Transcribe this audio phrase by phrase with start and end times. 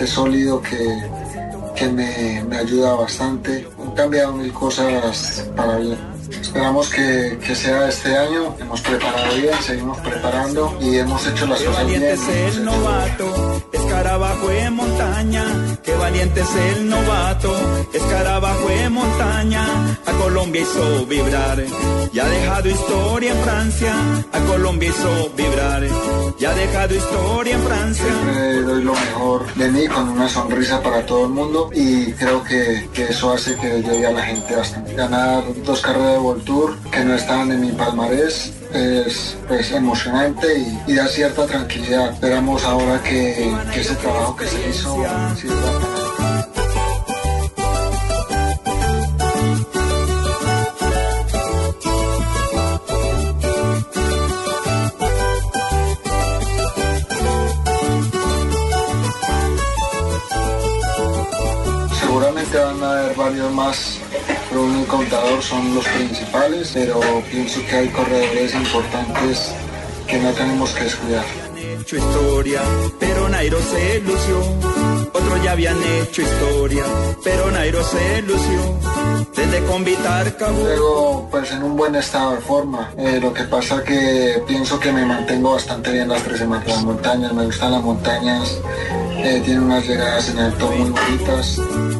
[0.00, 1.02] Bastante sólido que,
[1.76, 3.66] que me, me ayuda bastante.
[3.78, 5.98] Han cambiado mil cosas para bien.
[6.40, 8.54] Esperamos que, que sea este año.
[8.58, 13.79] Hemos preparado bien, seguimos preparando y hemos hecho las cosas bien.
[14.00, 15.44] Escarabajo en montaña.
[15.82, 17.54] Qué valiente es el novato,
[17.92, 19.64] escarabajo en montaña.
[20.06, 21.62] A Colombia hizo vibrar,
[22.10, 23.94] ya ha dejado historia en Francia.
[24.32, 25.82] A Colombia hizo vibrar,
[26.38, 28.04] ya ha dejado historia en Francia.
[28.04, 32.42] Siempre doy lo mejor de mí con una sonrisa para todo el mundo y creo
[32.42, 34.94] que, que eso hace que llegue a la gente bastante.
[34.94, 40.46] Ganar dos carreras de World Tour que no estaban en mi palmarés es pues, emocionante
[40.86, 42.12] y, da cierta tranquilidad.
[42.12, 44.96] Esperamos ahora que, que ese trabajo que se hizo
[45.36, 46.10] sirva para...
[62.00, 63.89] Seguramente van a haber varios más,
[64.50, 67.00] pero un contador son los principales, pero
[67.30, 69.54] pienso que hay corredores importantes
[70.06, 71.24] que no tenemos que descuidar.
[71.56, 72.60] hecho historia,
[72.98, 74.40] pero Nairo se lució.
[75.12, 76.84] Otros ya habían hecho historia,
[77.22, 78.60] pero Nairo se lució.
[79.36, 80.62] Desde Convitar Cabo.
[80.62, 82.92] Luego, pues en un buen estado de forma.
[82.98, 86.66] Eh, lo que pasa que pienso que me mantengo bastante bien las tres semanas.
[86.66, 88.60] Las montañas, me gustan las montañas.
[89.22, 91.58] Eh, tiene unas llegadas en alto muy bonitas.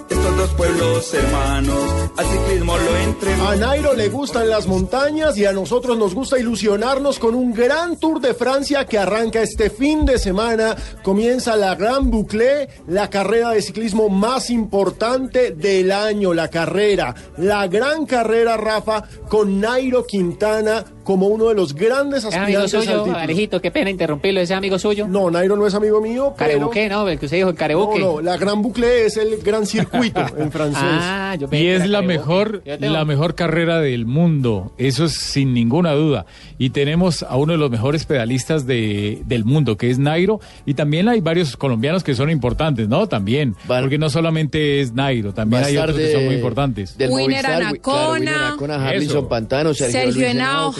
[0.09, 6.39] Estos dos pueblos hermanos, A Nairo le gustan las montañas y a nosotros nos gusta
[6.39, 10.77] ilusionarnos con un gran Tour de Francia que arranca este fin de semana.
[11.03, 17.67] Comienza la Gran Boucle, la carrera de ciclismo más importante del año, la carrera, la
[17.69, 22.99] gran carrera, Rafa, con Nairo Quintana como uno de los grandes Es amigo aspirantes al
[23.05, 23.17] suyo.
[23.17, 25.09] Alejito, qué pena interrumpirlo, ese amigo suyo.
[25.09, 26.51] No, Nairo no es amigo mío, pero...
[26.51, 27.09] Carebuque, ¿no?
[27.09, 27.99] El que usted dijo, el Carebuque.
[27.99, 30.79] No, no, la Gran Boucle es el gran circuito en francés.
[30.85, 35.53] Ah, yo Y es la mejor, tengo- la mejor carrera del mundo, eso es sin
[35.53, 36.27] ninguna duda.
[36.59, 40.75] Y tenemos a uno de los mejores pedalistas de, del mundo, que es Nairo, y
[40.75, 43.09] también hay varios colombianos que son importantes, ¿no?
[43.09, 46.97] También, porque no solamente es Nairo, también hay otros tarde que son muy importantes.
[46.97, 47.81] Del Winner Movistar, Anacona.
[47.81, 49.29] claro, Winner Anacona, Harlinson Eso.
[49.29, 50.73] Pantano, Sergio, Sergio Luis Henao,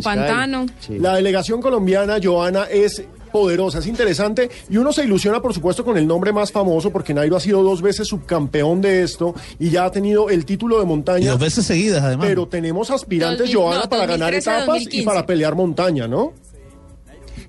[0.00, 0.04] Sky.
[0.04, 0.66] Pantano.
[0.80, 0.98] Sí.
[0.98, 3.02] La delegación colombiana, Joana, es
[3.32, 7.12] poderosa, es interesante y uno se ilusiona por supuesto con el nombre más famoso porque
[7.12, 10.84] Nairo ha sido dos veces subcampeón de esto y ya ha tenido el título de
[10.84, 11.30] Y montaña.
[11.32, 12.28] dos veces seguidas, además.
[12.28, 15.04] Pero tenemos aspirantes, 2000, Joana, no, para ganar 2013, etapas y 2015.
[15.04, 16.32] para pelear montaña, ¿no?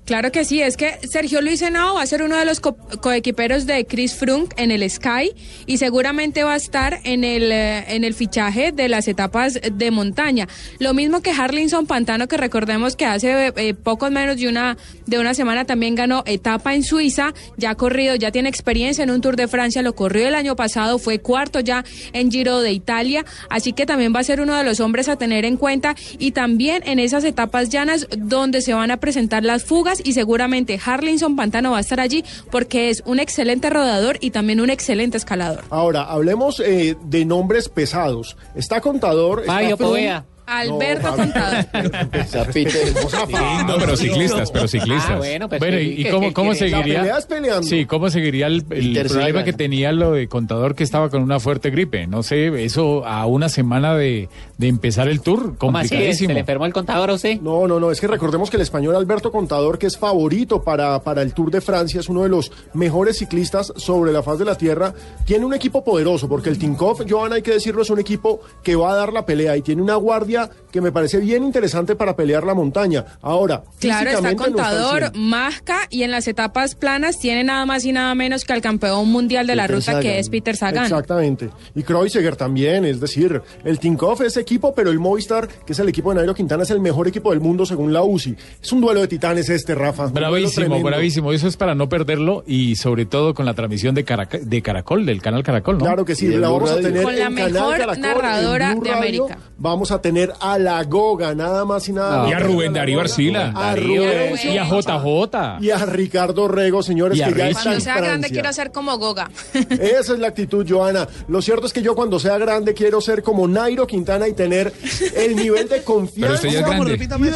[0.06, 2.76] Claro que sí, es que Sergio Luis Henao va a ser uno de los co-
[3.00, 5.32] coequiperos de Chris Froome en el Sky
[5.66, 9.90] y seguramente va a estar en el, eh, en el fichaje de las etapas de
[9.90, 10.46] montaña.
[10.78, 15.18] Lo mismo que Harlinson Pantano, que recordemos que hace eh, poco menos de una, de
[15.18, 19.20] una semana también ganó etapa en Suiza, ya ha corrido, ya tiene experiencia en un
[19.20, 23.24] Tour de Francia, lo corrió el año pasado, fue cuarto ya en Giro de Italia,
[23.50, 26.30] así que también va a ser uno de los hombres a tener en cuenta y
[26.30, 31.36] también en esas etapas llanas donde se van a presentar las fugas y seguramente Harlinson
[31.36, 35.64] Pantano va a estar allí porque es un excelente rodador y también un excelente escalador.
[35.70, 38.36] Ahora, hablemos eh, de nombres pesados.
[38.54, 39.76] Está Contador, Fabio.
[39.76, 40.24] Poveda.
[40.48, 41.66] Alberto No, Contador.
[43.66, 45.10] No, pero ciclistas, pero ciclistas.
[45.10, 47.18] Ah, bueno, pues Bueno, ¿y, que- cómo, que cómo seguiría?
[47.62, 51.40] Sí, ¿cómo seguiría el, el problema que tenía lo de contador que estaba con una
[51.40, 52.06] fuerte gripe?
[52.06, 54.28] No sé, eso a una semana de,
[54.58, 56.14] de empezar el tour, ¿Cómo así?
[56.14, 57.40] ¿Se le enfermó el contador a usted?
[57.40, 61.02] No, no, no, es que recordemos que el español Alberto Contador, que es favorito para,
[61.02, 64.46] para el Tour de Francia, es uno de los mejores ciclistas sobre la faz de
[64.46, 64.94] la tierra,
[65.24, 68.76] tiene un equipo poderoso, porque el Tinkoff, Johan, hay que decirlo, es un equipo que
[68.76, 72.16] va a dar la pelea y tiene una guardia que me parece bien interesante para
[72.16, 73.04] pelear la montaña.
[73.20, 75.28] Ahora, Claro, está no Contador, 100.
[75.28, 79.10] Masca y en las etapas planas tiene nada más y nada menos que al campeón
[79.10, 80.84] mundial de la ruta que es Peter Sagan.
[80.84, 81.50] Exactamente.
[81.74, 85.88] Y Kreuziger también, es decir, el Tinkoff es equipo, pero el Movistar, que es el
[85.88, 88.36] equipo de Nairo Quintana, es el mejor equipo del mundo según la UCI.
[88.62, 90.06] Es un duelo de titanes este, Rafa.
[90.06, 91.32] Bravísimo, bravísimo.
[91.32, 95.04] Eso es para no perderlo y sobre todo con la transmisión de, Caraca- de Caracol,
[95.04, 95.84] del canal Caracol, ¿no?
[95.84, 96.88] Claro que sí, la vamos a Radio.
[96.88, 98.94] tener Con la mejor Caracol, narradora de Radio.
[98.96, 99.38] América.
[99.58, 102.24] Vamos a tener a la Goga, nada más y nada No.
[102.24, 103.00] menos Y a Rubén Darío.
[103.00, 103.52] Arcila.
[103.54, 104.52] A Darío, Rubén Rubén.
[104.52, 105.58] y a JJ.
[105.60, 108.28] y a Ricardo Rego, señores, Y a que ya Cuando sea grande Francia.
[108.30, 109.28] quiero ser como Goga.
[109.54, 111.08] Esa es la actitud, Joana.
[111.28, 114.72] Lo cierto es que yo cuando sea grande quiero ser como Nairo Quintana y tener
[115.16, 116.62] el nivel de confianza y de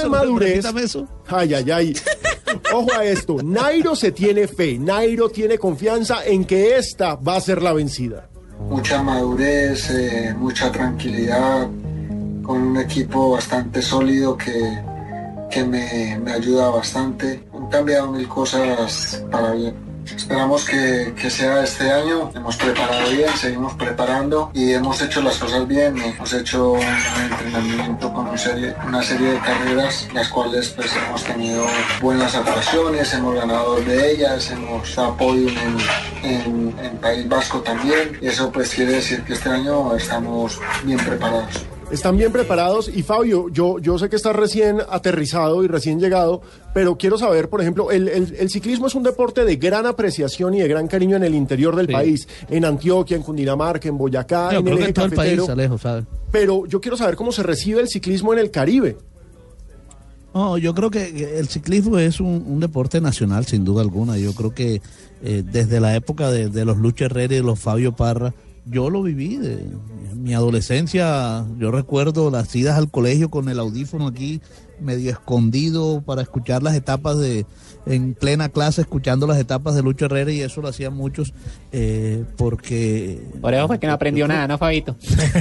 [0.09, 0.65] madurez.
[1.27, 1.97] Ay, ay, ay.
[2.73, 3.37] Ojo a esto.
[3.43, 4.79] Nairo se tiene fe.
[4.79, 8.29] Nairo tiene confianza en que esta va a ser la vencida.
[8.69, 11.69] mucha madurez, eh, mucha tranquilidad,
[12.43, 14.79] con un equipo bastante sólido que,
[15.51, 17.43] que me, me ayuda bastante.
[17.55, 19.90] Han cambiado mil cosas para bien.
[20.17, 22.31] Esperamos que, que sea este año.
[22.35, 25.97] Hemos preparado bien, seguimos preparando y hemos hecho las cosas bien.
[25.99, 31.65] Hemos hecho un entrenamiento con una serie de carreras, las cuales pues hemos tenido
[32.01, 35.79] buenas actuaciones, hemos ganado de ellas, hemos dado en,
[36.23, 38.19] en, en País Vasco también.
[38.21, 41.65] Y eso pues quiere decir que este año estamos bien preparados.
[41.91, 46.41] Están bien preparados y Fabio, yo, yo sé que estás recién aterrizado y recién llegado,
[46.73, 50.55] pero quiero saber, por ejemplo, el, el- el ciclismo es un deporte de gran apreciación
[50.55, 51.93] y de gran cariño en el interior del Sí.
[51.93, 55.49] país, en Antioquia, en Cundinamarca, en Boyacá, Yo en el eje en todo el país,
[55.49, 56.05] Alejo, ¿sabes?
[56.31, 58.97] Pero yo quiero saber cómo se recibe el ciclismo en el Caribe.
[60.33, 64.17] No, yo creo que el ciclismo es un, un deporte nacional, sin duda alguna.
[64.17, 64.81] Yo creo que
[65.25, 68.33] eh, desde la época de, de los Lucho Herrera y de los Fabio Parra,
[68.67, 69.37] yo lo viví.
[69.37, 74.41] De, en mi adolescencia, yo recuerdo las idas al colegio con el audífono aquí,
[74.81, 77.47] medio escondido, para escuchar las etapas de.
[77.87, 81.33] En plena clase, escuchando las etapas de Lucho Herrera, y eso lo hacían muchos,
[81.73, 83.21] eh, porque.
[83.41, 84.97] Por eso fue que no aprendió nada, ¿no, Fabito?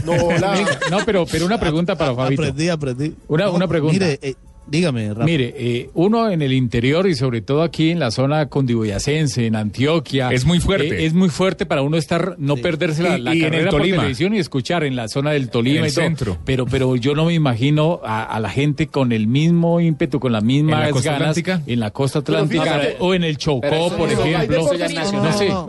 [0.05, 0.13] No,
[1.05, 2.41] pero, pero una pregunta para Fabito.
[2.43, 3.15] Aprendí, aprendí.
[3.27, 3.93] Una- una pregunta.
[3.93, 4.35] Mire, eh,
[4.69, 5.25] dígame, Rafa.
[5.25, 9.55] Mire, eh, uno en el interior y sobre todo aquí en la zona condiboyacense, en
[9.55, 10.29] Antioquia.
[10.31, 11.01] Es muy fuerte.
[11.01, 13.51] eh, es muy fuerte para uno estar, no perderse la, Y- la y en el
[13.51, 13.97] carrera por Tolima.
[13.97, 16.05] televisión y escuchar en la zona del Tolima En el y todo.
[16.05, 16.37] centro.
[16.45, 20.31] Pero, pero yo no me imagino a, a la gente con el mismo ímpetu, con
[20.31, 21.61] las mismas ¿En la costa ganas atlántica?
[21.65, 24.57] en la costa atlántica fíjate- o en el Chocó, por eso- hay ejemplo.
[24.59, 25.31] Eso ya es deportes- nacional.
[25.31, 25.49] No sé.
[25.49, 25.65] No,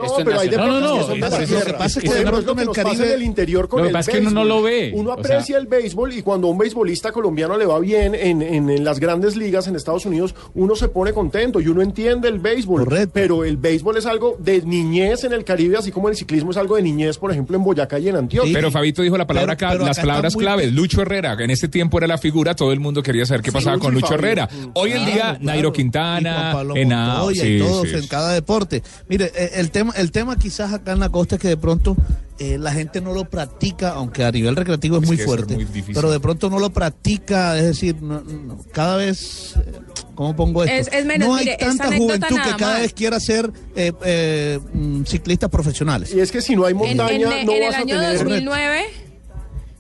[0.71, 3.81] No, no, la lo que pasa es que en el Caribe- en el interior con
[3.83, 4.93] Lo que pasa es que uno no lo ve.
[4.95, 8.71] Uno aprecia el béisbol y cuando a un beisbolista colombiano le va bien en, en-
[8.71, 12.41] en las grandes ligas en Estados Unidos, uno se pone contento y uno entiende el
[12.41, 12.85] béisbol.
[12.85, 13.11] Correcto.
[13.15, 16.57] Pero el béisbol es algo de niñez en el Caribe, así como el ciclismo es
[16.57, 18.49] algo de niñez, por ejemplo, en Boyacá y en Antioquia.
[18.49, 18.55] Sí.
[18.55, 20.73] Pero Fabito dijo la palabra Pero- las acá palabras muy- claves.
[20.73, 23.77] Lucho Herrera, en este tiempo era la figura, todo el mundo quería saber qué pasaba
[23.77, 24.19] Lucho con Lucho Fabio.
[24.19, 24.49] Herrera.
[24.53, 24.71] Mm.
[24.75, 28.09] Hoy en día, Claro, Nairo Quintana, Henao, sí, y todos sí, en sí.
[28.09, 28.83] cada deporte.
[29.09, 31.97] Mire, eh, el tema, el tema quizás acá en la costa es que de pronto
[32.41, 35.55] eh, la gente no lo practica, aunque a nivel recreativo es, Es muy es fuerte,
[35.55, 39.73] muy pero de pronto no lo practica, es decir, no- no, cada vez, eh,
[40.15, 40.75] ¿cómo pongo esto?
[40.91, 42.81] Es- es menos, no hay mire, tanta juventud que cada más.
[42.81, 46.13] vez quiera ser eh, eh, mm, ciclistas profesionales.
[46.15, 48.01] Y es que si no hay En, montaña, en- no en vas el a año
[48.01, 48.19] tener...
[48.19, 48.83] 2009,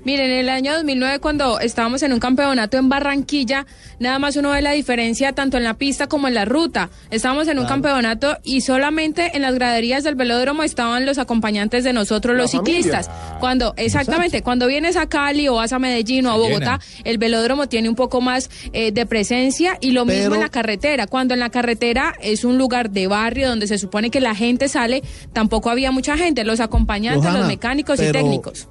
[0.04, 3.66] miren, en el año 2009 cuando estábamos en un campeonato en Barranquilla,
[3.98, 6.90] nada más uno ve la diferencia tanto en la pista como en la ruta.
[7.10, 11.92] Estábamos en un campeonato y solamente en las graderías del velódromo estaban los acompañantes de
[11.92, 12.76] nosotros, La los familia.
[12.82, 13.10] ciclistas.
[13.40, 17.68] Cuando, exactamente, cuando vienes a Cali o vas a Medellín o a Bogotá, el velódromo
[17.68, 21.06] tiene un poco más eh, de presencia y lo mismo en la carretera.
[21.06, 24.68] Cuando en la carretera es un lugar de barrio donde se supone que la gente
[24.68, 25.02] sale,
[25.32, 28.68] tampoco había mucha gente, los acompañantes, los mecánicos y técnicos.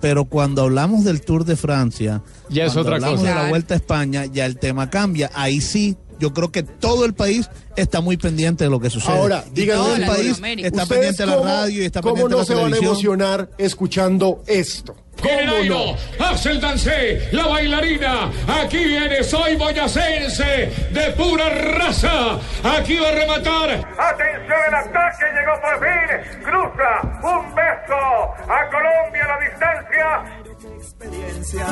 [0.00, 3.28] Pero cuando hablamos del Tour de Francia, Ya es cuando otra hablamos cosa.
[3.30, 3.48] de la.
[3.48, 5.30] Vuelta a España, ya el tema cambia.
[5.34, 9.16] Ahí sí, yo creo que todo el país está muy pendiente de lo que sucede.
[9.16, 12.14] Ahora, díganme todo el país está ¿Ustedes pendiente de la cómo- radio y está ¿Cómo
[12.14, 12.92] pendiente no de se la van a televisión.
[12.92, 14.96] emocionar escuchando esto?
[15.22, 15.96] ¿Cómo no?
[16.24, 18.30] hace el dancé, la bailarina.
[18.62, 22.38] Aquí viene, soy boyacense, de pura raza.
[22.62, 23.70] Aquí va a rematar.
[23.98, 26.42] Atención, el ataque llegó por fin.
[26.42, 30.47] Cruza un beso a Colombia a la distancia.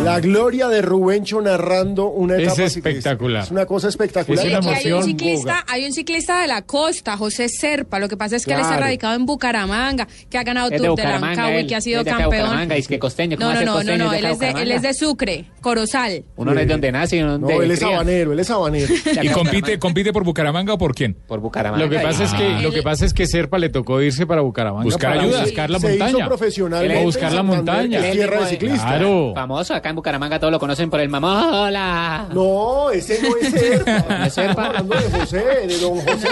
[0.04, 2.88] La gloria de Rubencho narrando una Es etapa ciclística.
[2.90, 3.42] espectacular.
[3.42, 4.47] Es una cosa espectacular.
[4.47, 7.99] Es una hay un ciclista, hay un ciclista de la costa, José Serpa.
[7.99, 10.76] Lo que pasa es que él está radicado en Bucaramanga, que ha ganado Es de
[10.78, 12.30] Tour de Bucaramanga, Rancagua y que ha sido Es campeón.
[12.30, 13.99] Bucaramanga, es que costeño, ¿cómo No, no, no, no, costeño?
[14.04, 16.25] no, Es él es de, él es Sucre, Corozal.
[16.37, 18.95] Uno no es de donde nace uno No, de él es habanero, él es habanero.
[19.23, 21.14] ¿Y compite, compite por Bucaramanga o por quién?
[21.26, 21.85] Por Bucaramanga.
[21.85, 24.40] Lo que pasa es que lo que pasa es que Serpa le tocó irse para
[24.42, 25.42] Bucaramanga Buscar para ayuda.
[25.42, 27.02] buscar la Se hizo montaña.
[27.02, 28.06] buscar la montaña.
[28.06, 28.83] es tierra de Él- ciclistas.
[28.87, 29.15] Claro.
[29.35, 32.28] Famoso, acá en Bucaramanga todos lo conocen por el mamola.
[32.32, 34.06] No, ese no es Serpa.
[34.18, 34.66] ¿No es Serpa?
[34.66, 36.28] Estamos hablando de José, de don José.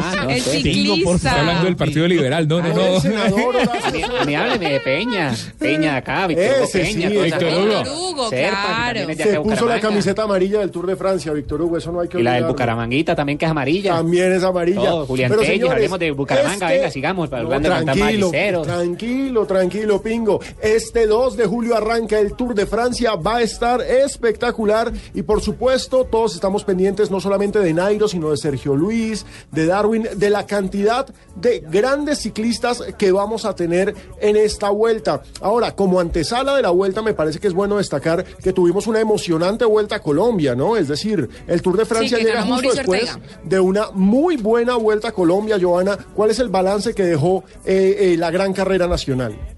[0.00, 0.60] Ah, no El sé.
[0.60, 1.28] Pingo, por ciclista.
[1.28, 2.48] Está hablando del Partido Liberal.
[2.48, 3.00] No, no, El no.
[3.00, 3.54] senador
[4.26, 5.34] mí hábleme de Peña.
[5.58, 7.08] Peña acá, Víctor Hugo Ese Peña.
[7.08, 7.48] sí, Víctor.
[7.88, 8.28] Hugo.
[8.30, 9.14] Serpa, claro.
[9.16, 12.18] Se puso la camiseta amarilla del Tour de Francia, Víctor Hugo, eso no hay que
[12.20, 12.44] Y la del.
[12.44, 13.94] Bucaramanguita también, que es amarilla.
[13.94, 14.80] También es amarilla.
[14.80, 18.30] Todo, Julián Pero, señores, hablemos de Bucaramanga, venga, sigamos, hablando de tranquilo,
[18.62, 20.40] tranquilo, tranquilo, Pingo.
[20.60, 25.40] Este 2 de julio arranca el Tour de Francia, va a estar espectacular y por
[25.40, 30.30] supuesto todos estamos pendientes no solamente de Nairo, sino de Sergio Luis, de Darwin, de
[30.30, 35.22] la cantidad de grandes ciclistas que vamos a tener en esta vuelta.
[35.40, 39.00] Ahora, como antesala de la vuelta, me parece que es bueno destacar que tuvimos una
[39.00, 40.76] emocionante vuelta a Colombia, ¿no?
[40.76, 43.40] Es decir, el Tour de Francia llega justo Mauricio después Ortega.
[43.44, 45.96] de una muy buena vuelta a Colombia, Joana.
[46.14, 49.57] ¿Cuál es el balance que dejó eh, eh, la gran carrera nacional?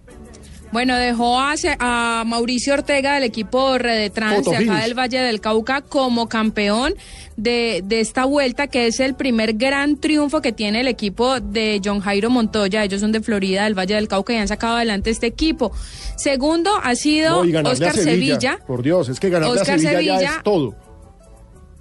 [0.72, 5.80] Bueno, dejó a, a Mauricio Ortega del equipo Redetrans de acá del Valle del Cauca
[5.82, 6.94] como campeón
[7.36, 11.80] de, de esta vuelta, que es el primer gran triunfo que tiene el equipo de
[11.84, 12.84] John Jairo Montoya.
[12.84, 15.72] Ellos son de Florida, del Valle del Cauca, y han sacado adelante este equipo.
[16.16, 18.58] Segundo ha sido No, Oscar Sevilla, Sevilla.
[18.66, 20.36] Por Dios, es que ganarle Oscar a Sevilla, ya Sevilla.
[20.36, 20.74] es todo.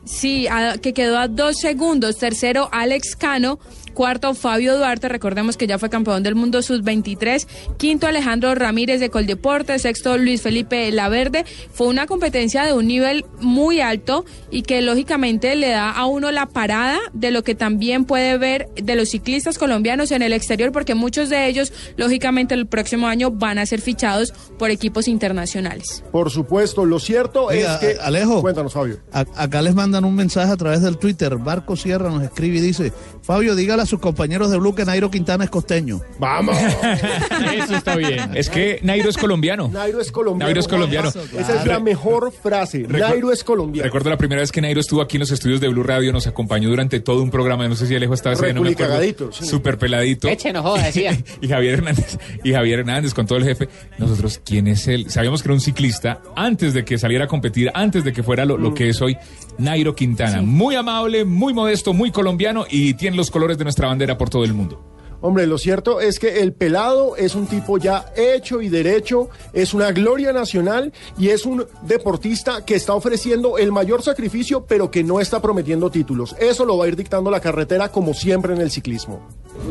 [0.05, 2.17] Sí, a- que quedó a dos segundos.
[2.17, 3.59] Tercero, Alex Cano.
[3.93, 5.09] Cuarto, Fabio Duarte.
[5.09, 7.47] Recordemos que ya fue campeón del mundo sub-23.
[7.77, 9.77] Quinto, Alejandro Ramírez de Coldeporte.
[9.79, 11.45] Sexto, Luis Felipe Laverde.
[11.73, 16.31] Fue una competencia de un nivel muy alto y que lógicamente le da a uno
[16.31, 20.71] la parada de lo que también puede ver de los ciclistas colombianos en el exterior,
[20.71, 26.03] porque muchos de ellos, lógicamente, el próximo año van a ser fichados por equipos internacionales.
[26.11, 28.01] Por supuesto, lo cierto Oiga, es que...
[28.01, 28.41] Alejo.
[28.41, 28.99] Cuéntanos, Fabio.
[29.11, 31.35] A- acá les mandan un mensaje a través del Twitter.
[31.37, 32.91] Barco Sierra nos escribe y dice:
[33.21, 36.01] Fabio, dígale a sus compañeros de Blue que Nairo Quintana es costeño.
[36.19, 36.57] ¡Vamos!
[37.55, 38.31] Eso está bien.
[38.35, 39.67] Es que Nairo es colombiano.
[39.67, 40.47] Nairo es colombiano.
[40.47, 41.09] Nairo es colombiano.
[41.09, 42.85] Esa es la mejor frase.
[42.87, 43.85] Nairo es colombiano.
[43.85, 46.27] Recuerdo la primera vez que Nairo estuvo aquí en los estudios de Blue Radio, nos
[46.27, 49.31] acompañó durante todo un programa, no sé si Alejo estaba ese no me acuerdo.
[49.31, 49.45] Sí.
[49.45, 50.27] Súper peladito.
[50.27, 51.17] Eche, no joda, decía.
[51.41, 53.69] y Javier Hernández, y Javier Hernández con todo el jefe.
[53.97, 55.09] Nosotros, ¿quién es él?
[55.09, 58.45] Sabíamos que era un ciclista antes de que saliera a competir, antes de que fuera
[58.45, 59.17] lo, lo que es hoy
[59.59, 60.41] Nairo Quintana.
[60.41, 64.43] Muy amable, muy modesto, muy colombiano y tiene los colores de nuestra bandera por todo
[64.43, 64.83] el mundo.
[65.21, 69.73] Hombre, lo cierto es que el pelado es un tipo ya hecho y derecho, es
[69.73, 75.03] una gloria nacional y es un deportista que está ofreciendo el mayor sacrificio, pero que
[75.03, 76.35] no está prometiendo títulos.
[76.39, 79.27] Eso lo va a ir dictando la carretera como siempre en el ciclismo.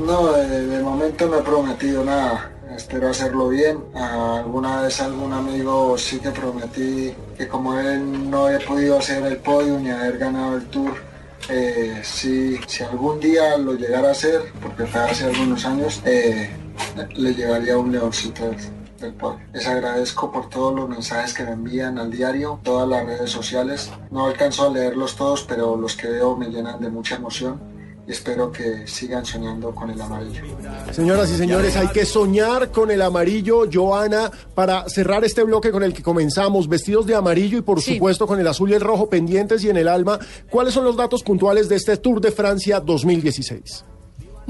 [0.07, 2.58] No, de, de momento no he prometido nada.
[2.77, 3.85] Espero hacerlo bien.
[3.95, 9.39] Alguna vez algún amigo sí que prometí que como él no he podido hacer el
[9.39, 10.95] podio ni haber ganado el tour,
[11.49, 16.51] eh, si, si algún día lo llegara a hacer, porque fue hace algunos años, eh,
[17.15, 18.51] le llevaría un leoncito
[19.01, 19.41] del podio.
[19.53, 23.91] Les agradezco por todos los mensajes que me envían al diario, todas las redes sociales.
[24.11, 27.78] No alcanzo a leerlos todos, pero los que veo me llenan de mucha emoción
[28.09, 30.41] y espero que sigan soñando con el amarillo.
[30.93, 35.83] Señoras y señores, hay que soñar con el amarillo, Joana, para cerrar este bloque con
[35.83, 37.95] el que comenzamos, vestidos de amarillo y por Sí.
[37.95, 40.19] supuesto con el azul y el rojo pendientes y en el alma.
[40.51, 43.85] ¿Cuáles son los datos puntuales de este Tour de Francia 2016?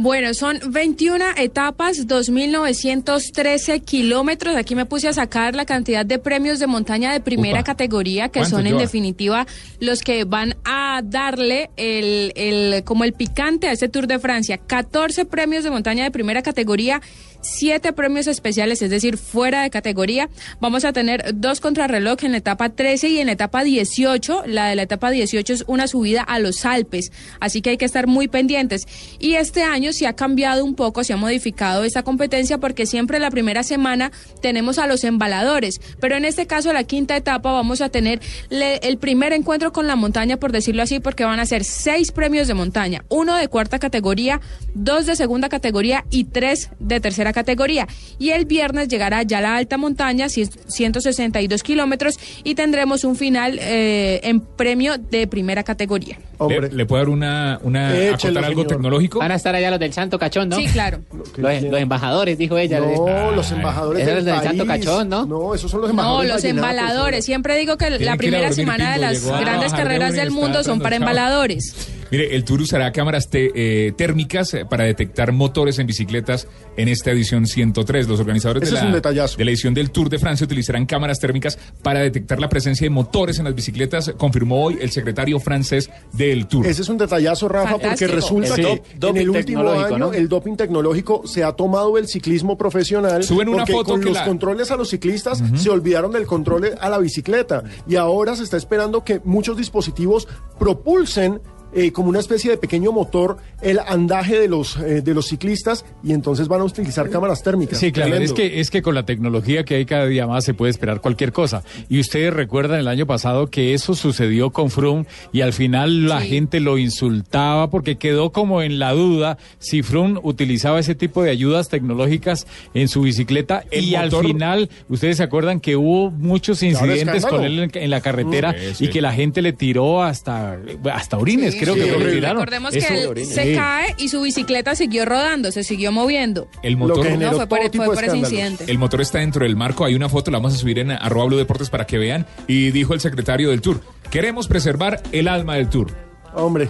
[0.01, 4.55] Bueno, son 21 etapas, 2.913 kilómetros.
[4.55, 7.65] Aquí me puse a sacar la cantidad de premios de montaña de primera Upa.
[7.65, 8.81] categoría, que ¿Cuántos son en lleva?
[8.83, 9.47] definitiva
[9.81, 14.59] los que van a darle el, el, como el picante a este Tour de Francia.
[14.59, 17.03] 14 premios de montaña de primera categoría.
[17.41, 20.29] Siete premios especiales, es decir, fuera de categoría.
[20.61, 24.45] Vamos a tener dos contrarreloj en la etapa 13 y en la etapa 18.
[24.47, 27.85] La de la etapa 18 es una subida a los Alpes, así que hay que
[27.85, 28.87] estar muy pendientes.
[29.19, 33.19] Y este año se ha cambiado un poco, se ha modificado esta competencia porque siempre
[33.19, 37.81] la primera semana tenemos a los embaladores, pero en este caso la quinta etapa vamos
[37.81, 41.65] a tener el primer encuentro con la montaña, por decirlo así, porque van a ser
[41.65, 44.41] seis premios de montaña, uno de cuarta categoría,
[44.75, 47.87] dos de segunda categoría y tres de tercera categoría.
[48.19, 53.59] Y el viernes llegará ya la alta montaña, cien- 162 kilómetros, y tendremos un final
[53.61, 56.17] eh, en premio de primera categoría.
[56.19, 58.67] ¿Le, Hombre, le puedo dar una, una acotar algo señor.
[58.69, 59.19] tecnológico?
[59.19, 60.57] Van a estar allá los del Santo Cachón, ¿no?
[60.57, 61.01] Sí, claro.
[61.37, 62.79] Los, los embajadores, dijo ella.
[62.81, 64.67] no, Ah, los embajadores esos del del Santo.
[64.67, 65.27] Cachón, ¿no?
[65.27, 66.29] No, esos son los No, embajadores.
[66.31, 67.25] los vallenatos, embaladores.
[67.25, 71.75] Siempre digo que la primera semana de las grandes carreras del mundo son para embaladores.
[72.11, 76.89] Mire, el Tour usará cámaras te- eh, térmicas eh, para detectar motores en bicicletas en
[76.89, 78.09] esta edición 103.
[78.09, 80.87] Los organizadores Ese de es un la, de la edición del Tour de Francia utilizarán
[80.87, 85.39] cámaras térmicas para detectar la presencia de motores en las bicicletas, confirmó hoy el secretario
[85.41, 86.67] francés del Tour.
[86.67, 90.13] Ese es un detallazo, Rafa, porque resulta Sí, que en el último año ¿no?
[90.13, 93.23] el doping tecnológico se ha tomado el ciclismo profesional.
[93.23, 96.27] Suben una porque foto con que los la- controles a los ciclistas se olvidaron del
[96.27, 100.27] control a la bicicleta y ahora se está esperando que muchos dispositivos
[100.59, 101.41] propulsen
[101.75, 105.85] eh, como una especie de pequeño motor el andaje de los eh, de los ciclistas
[106.03, 107.79] y entonces van a utilizar cámaras térmicas.
[107.79, 110.55] Sí, claro, es que, es que con la tecnología que hay cada día más se
[110.55, 111.63] puede esperar cualquier cosa.
[111.89, 116.21] Y ustedes recuerdan el año pasado que eso sucedió con Froome y al final la
[116.21, 116.29] Sí.
[116.29, 121.31] gente lo insultaba porque quedó como en la duda si Froome utilizaba ese tipo de
[121.31, 126.11] ayudas tecnológicas en su bicicleta El y al motor- final ustedes se acuerdan que hubo
[126.11, 129.53] muchos incidentes con él en, en la carretera Mm, sí, y que la gente le
[129.53, 130.59] tiró hasta,
[130.93, 131.81] hasta orines, Sí, creo sí.
[131.81, 132.37] que fue lo que tiraron.
[132.39, 133.55] Recordemos Eso- que él se sí.
[133.55, 136.49] cae y su bicicleta siguió rodando, se siguió moviendo.
[136.63, 138.33] El Lo motor, que generó No, fue por, todo fue tipo de por ese escándalos.
[138.33, 138.73] incidente.
[138.73, 139.85] el motor está dentro del marco.
[139.85, 142.27] Hay una foto, la vamos a subir en arroba Blue Deportes para que vean.
[142.47, 145.93] Y dijo el secretario del Tour, queremos preservar el alma del Tour.
[146.35, 146.69] Hombre,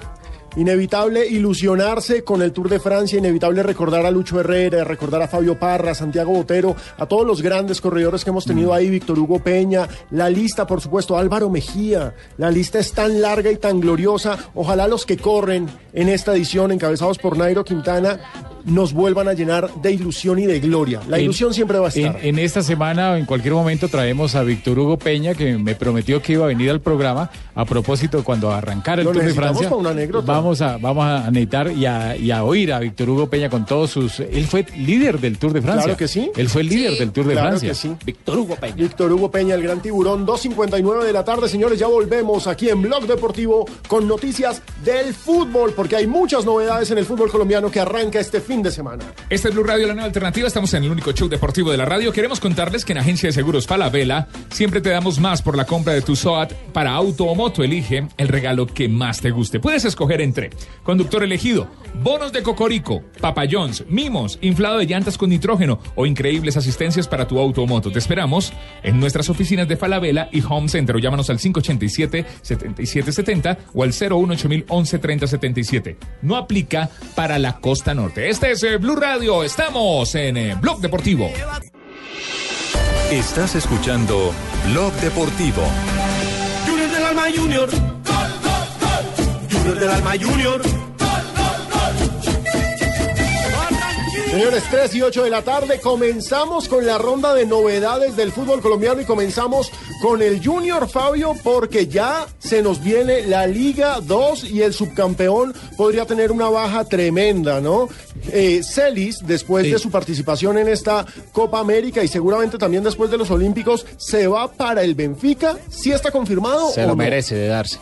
[0.59, 5.59] inevitable ilusionarse con el Tour de Francia, inevitable recordar a Lucho Herrera, recordar a Fabio
[5.59, 9.88] Parra, Santiago Botero, a todos los grandes corredores que hemos tenido ahí, Víctor Hugo Peña,
[10.11, 12.15] la lista, por supuesto, Álvaro Mejía.
[12.37, 14.37] La lista es tan larga y tan gloriosa.
[14.55, 18.21] Ojalá los que corren en esta edición, encabezados por Nairo Quintana,
[18.65, 21.00] nos vuelvan a llenar de ilusión y de gloria.
[21.09, 22.19] La En- ilusión siempre va a estar.
[22.23, 26.21] en esta semana o en cualquier momento traemos a Víctor Hugo Peña, que me prometió
[26.21, 29.69] que iba a venir al programa a propósito cuando arrancara el Lo Tour de Francia.
[29.69, 30.27] para una anécdota.
[30.31, 33.64] Vamos a, vamos a necesitar y a, y a oír a Víctor Hugo Peña con
[33.67, 34.21] todos sus.
[34.21, 35.85] Él fue líder del Tour de Francia.
[35.85, 36.31] Claro que sí.
[36.37, 36.99] Él fue el líder Sí.
[37.00, 37.69] del Tour de Claro Francia.
[37.69, 37.93] que sí.
[38.05, 38.75] Víctor Hugo Peña.
[38.76, 42.83] Víctor Hugo Peña, el gran tiburón, 2.59 de la tarde, señores, ya volvemos aquí en
[42.83, 47.81] Blog Deportivo con noticias del fútbol, porque hay muchas novedades en el fútbol colombiano que
[47.81, 49.05] arranca este fin de semana.
[49.28, 50.47] Este es Blue Radio, la nueva alternativa.
[50.49, 52.12] Estamos en el único show deportivo de la radio.
[52.12, 55.93] Queremos contarles que en Agencia de Seguros Falabella siempre te damos más por la compra
[55.93, 57.62] de tu SOAT para auto o moto.
[57.62, 59.61] Elige el regalo que más te guste.
[59.61, 60.38] Puedes escoger entre
[60.83, 61.68] conductor elegido,
[62.02, 67.38] bonos de cocorico, papayons, mimos, inflado de llantas con nitrógeno o increíbles asistencias para tu
[67.38, 67.90] auto o moto.
[67.90, 68.52] Te esperamos
[68.83, 70.97] en nuestras oficinas de Falabella y Home Center.
[70.97, 74.49] O llámanos al 587-7770 o al 018
[76.23, 78.28] No aplica para la costa norte.
[78.28, 79.42] Este es eh, Blue Radio.
[79.42, 81.30] Estamos en eh, Blog Deportivo.
[83.11, 84.33] Estás escuchando
[84.71, 85.62] Blog Deportivo.
[86.66, 87.98] Junior del Alma Junior.
[89.69, 90.63] Junior del Alma Junior.
[94.31, 98.61] Señores, 3 y 8 de la tarde, comenzamos con la ronda de novedades del fútbol
[98.63, 99.71] colombiano y comenzamos
[100.01, 105.53] con el Junior Fabio porque ya se nos viene la Liga 2 y el subcampeón
[105.77, 107.89] podría tener una baja tremenda, ¿no?
[108.33, 109.73] Eh, Celis, después Sí.
[109.73, 114.28] de su participación en esta Copa América y seguramente también después de los Olímpicos, se
[114.28, 115.57] va para el Benfica.
[115.69, 116.71] ¿Sí está confirmado?
[116.73, 116.97] Se o lo no?
[116.97, 117.78] merece de darse.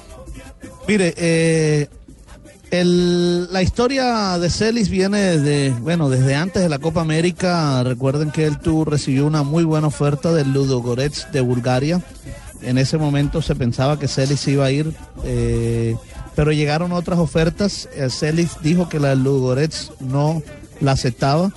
[0.89, 1.89] Mire, eh,
[2.71, 7.83] la historia de Celis viene desde, bueno, desde antes de la Copa América.
[7.83, 12.03] Recuerden que él tuvo, recibió una muy buena oferta del Ludogorets de Bulgaria.
[12.63, 14.93] En ese momento se pensaba que Celis iba a ir,
[15.25, 15.97] eh,
[16.35, 17.89] pero llegaron otras ofertas.
[17.95, 20.43] Eh, Celis dijo que la del Ludogorets no
[20.81, 21.53] la aceptaba,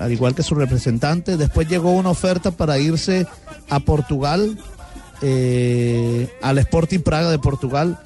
[0.00, 1.36] al igual que su representante.
[1.36, 3.26] Después llegó una oferta para irse
[3.70, 4.58] a Portugal,
[5.22, 7.98] eh, al Sporting Praga de Portugal.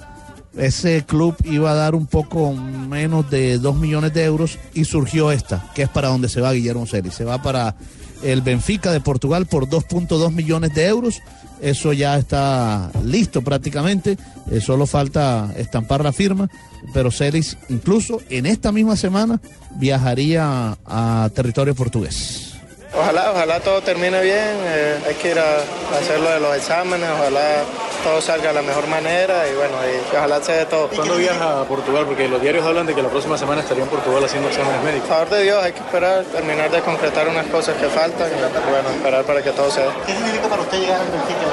[0.57, 5.33] Ese club iba a dar un poco menos de 2 millones de euros y surgió
[5.33, 7.15] esta, que es para donde se va Guillermo Celis.
[7.15, 7.75] Se va para
[8.23, 11.21] el Benfica de Portugal por 2.2 millones de euros.
[11.61, 14.19] Eso ya está listo prácticamente.
[14.51, 16.51] Eh, solo falta estampar la firma.
[16.93, 19.41] Pero Celis incluso en esta misma semana
[19.77, 22.52] viajaría a territorio portugués.
[22.95, 26.55] Ojalá, ojalá todo termine bien, eh, hay que ir a, a hacer lo de los
[26.55, 27.63] exámenes, ojalá
[28.05, 30.89] todo salga de la mejor manera y bueno, y ojalá se dé todo.
[30.89, 32.05] ¿Cuándo viaja a Portugal?
[32.05, 35.09] Porque los diarios hablan de que la próxima semana estaría en Portugal haciendo exámenes médicos.
[35.09, 38.71] Por favor de Dios, hay que esperar, terminar de concretar unas cosas que faltan y
[38.71, 39.89] bueno, esperar para que todo se dé.
[40.07, 41.47] ¿Qué significa para usted llegar al Benfica?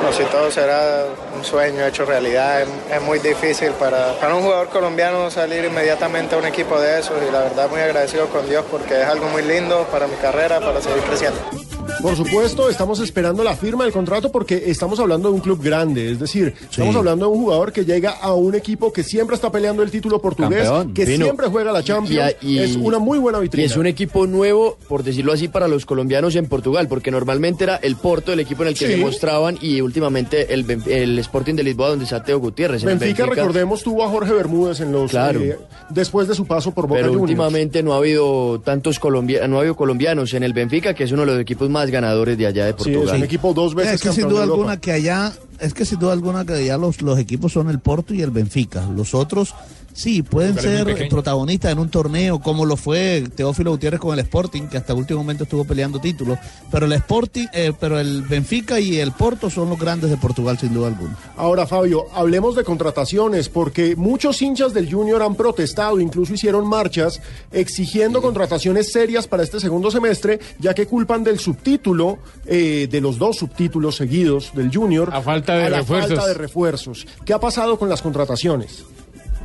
[0.00, 1.04] Bueno, si todo será
[1.44, 6.38] sueño hecho realidad, es, es muy difícil para, para un jugador colombiano salir inmediatamente a
[6.38, 9.42] un equipo de esos y la verdad muy agradecido con Dios porque es algo muy
[9.42, 11.71] lindo para mi carrera, para seguir creciendo.
[12.02, 16.10] Por supuesto, estamos esperando la firma del contrato porque estamos hablando de un club grande,
[16.10, 19.52] es decir, estamos hablando de un jugador que llega a un equipo que siempre está
[19.52, 20.94] peleando el título portugués, Campeón.
[20.94, 21.24] que Vino.
[21.26, 23.66] siempre juega la Champions, Y- y- es una muy buena Y vitrina.
[23.66, 27.76] es un equipo nuevo, por decirlo así, para los colombianos en Portugal, porque normalmente era
[27.76, 28.92] el Porto el equipo en el que Sí.
[28.94, 32.82] se mostraban y últimamente el, Sporting de Lisboa donde está Teo Gutiérrez.
[32.84, 35.40] Benfica, recordemos, tuvo a Jorge Bermúdez en los Claro.
[35.40, 35.56] eh,
[35.90, 37.22] después de su paso por Boca Pero Juniors.
[37.30, 41.12] últimamente no ha habido tantos colombianos, no ha habido colombianos en el Benfica, que es
[41.12, 43.22] uno de los equipos más ganadores de allá de Portugal.
[43.22, 46.54] equipo dos Es que sin duda alguna que allá, es que sin duda alguna que
[46.54, 48.86] allá los, los equipos son el Porto y el Benfica.
[48.86, 49.54] Los otros
[49.92, 54.62] sí pueden ser protagonistas en un torneo, como lo fue Teófilo Gutiérrez con el Sporting,
[54.62, 56.38] que hasta último momento estuvo peleando títulos.
[56.70, 60.58] Pero el Sporting, eh, pero el Benfica y el Porto son los grandes de Portugal
[60.58, 61.16] sin duda alguna.
[61.36, 67.20] Ahora, Fabio, hablemos de contrataciones, porque muchos hinchas del Junior han protestado, incluso hicieron marchas
[67.50, 73.18] exigiendo contrataciones serias para este segundo semestre, ya que culpan del subtítulo, eh, de los
[73.18, 76.08] dos subtítulos seguidos del Junior, a falta de la refuerzos.
[76.10, 77.06] falta de refuerzos.
[77.24, 78.84] ¿Qué ha pasado con las contrataciones?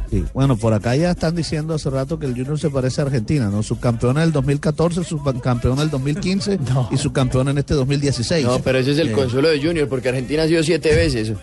[0.10, 3.06] Sí, Bueno, por acá ya están diciendo hace rato que el Junior se parece a
[3.06, 3.62] Argentina, ¿no?
[3.62, 6.60] Subcampeona del 2014, subcampeona del 2015
[6.92, 8.46] y subcampeona en este 2016.
[8.46, 11.34] No, pero ese es el Eh, consuelo de Junior, porque Argentina ha sido siete veces.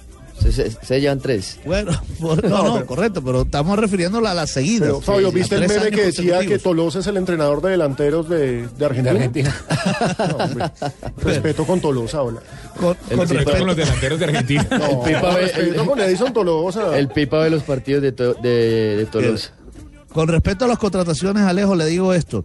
[0.40, 1.58] Se, se- se llevan tres.
[1.64, 4.88] Bueno, por- no, no, correcto, pero estamos refiriéndola a las seguidas.
[4.88, 6.58] Pero, Fabio, Sí, ¿viste el meme que decía que.
[6.58, 9.54] Tolosa es el entrenador de delanteros de, de Argentina?
[10.28, 10.64] No, hombre.
[11.18, 12.40] Respeto con Tolosa, hola.
[12.78, 14.66] Con, El respeto con los delanteros de Argentina.
[14.70, 16.98] No, El Pipa ve- respeto con Edison Tolosa.
[16.98, 19.52] El Pipa de los partidos de, to- de, de Tolosa.
[20.12, 22.44] Con respecto a las contrataciones, Alejo, le digo esto.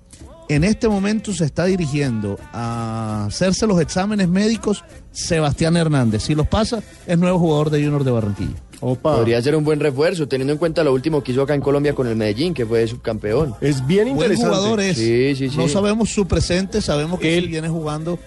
[0.49, 6.23] En este momento se está dirigiendo a hacerse los exámenes médicos Sebastián Hernández.
[6.23, 8.55] Si los pasa, es nuevo jugador de Junior de Barranquilla.
[8.79, 11.93] Podría ser un buen refuerzo, teniendo en cuenta lo último que hizo acá en Colombia
[11.93, 13.53] con el Medellín, que fue subcampeón.
[13.61, 14.97] Es bien Buen jugador es.
[14.97, 15.57] Sí, sí, sí.
[15.57, 18.17] No sabemos su presente, sabemos que él viene jugando,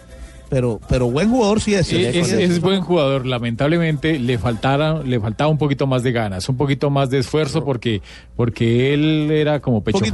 [0.52, 1.90] pero, pero buen jugador sí es.
[1.90, 6.46] Es, es- es buen jugador, lamentablemente le faltara, le faltaba un poquito más de ganas,
[6.50, 8.02] un poquito más de esfuerzo porque,
[8.36, 10.12] porque él era como pecho frío.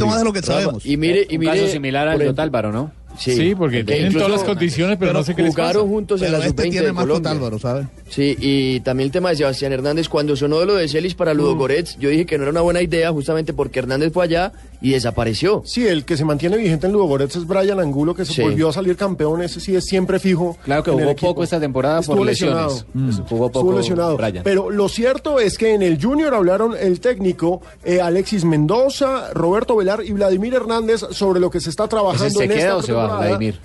[0.85, 1.53] Y mire, y Un mire.
[1.55, 2.93] caso similar al de Otálvaro, ¿no?
[3.17, 5.73] Sí, porque tienen todas las condiciones, pero, no sé qué les pasa.
[5.73, 7.59] jugaron juntos en la este sub-20 de Colombia.
[7.59, 7.87] ¿sabes?
[8.09, 11.35] Sí, y también el tema de Sebastián Hernández, cuando sonó de lo de Celis para
[11.35, 11.59] Ludo Mm.
[11.59, 14.91] Goretz, yo dije que no era una buena idea justamente porque Hernández fue allá y
[14.93, 15.63] desapareció.
[15.65, 18.43] Sí, el que se mantiene vigente en Ludogorets es Brian Angulo, que se Sí.
[18.43, 19.43] volvió a salir campeón.
[19.43, 20.57] Ese sí es siempre fijo.
[20.65, 22.57] Claro que jugó poco esta temporada Estuvo por lesiones.
[22.57, 22.87] lesionado.
[22.95, 23.11] Mm.
[23.29, 24.17] Jugó Estuvo poco lesionado.
[24.17, 24.43] Brian.
[24.45, 29.77] Pero lo cierto es que en el Junior hablaron el técnico eh, Alexis Mendoza, Roberto
[29.77, 32.77] Velar y Vladimir Hernández sobre lo que se está trabajando ¿Ese se en queda esta
[32.77, 33.19] o se va.
[33.19, 33.59] Vladimir?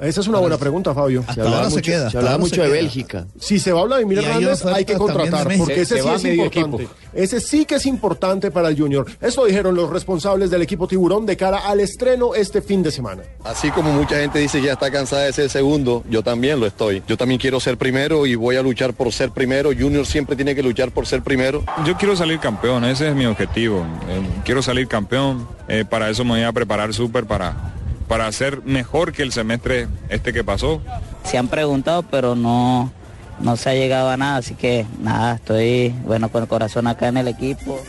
[0.00, 1.24] Esa es una buena pregunta, Fabio.
[1.34, 3.26] Se hablaba mucho, se hablaba mucho de Bélgica.
[3.40, 6.28] Si se va Vladimir Y hay Hernández, hay que contratar, porque Se- ese se sí
[6.28, 6.82] es importante.
[6.82, 6.94] equipo.
[7.14, 9.06] Ese sí que es importante para el Junior.
[9.20, 13.22] Eso dijeron los responsables del equipo Tiburón de cara al estreno este fin de semana.
[13.44, 16.66] Así como mucha gente dice que ya está cansada de ser segundo, yo también lo
[16.66, 17.02] estoy.
[17.08, 19.70] Yo también quiero ser primero y voy a luchar por ser primero.
[19.78, 21.64] Junior siempre tiene que luchar por ser primero.
[21.86, 23.80] Yo quiero salir campeón, ese es mi objetivo.
[24.10, 27.72] Eh, quiero salir campeón, eh, para eso me voy a preparar súper para,
[28.08, 30.80] para ser mejor que el semestre este que pasó.
[31.24, 32.92] Se han preguntado, pero no,
[33.40, 37.08] no se ha llegado a nada, así que nada, estoy bueno con el corazón acá
[37.08, 37.80] en el equipo.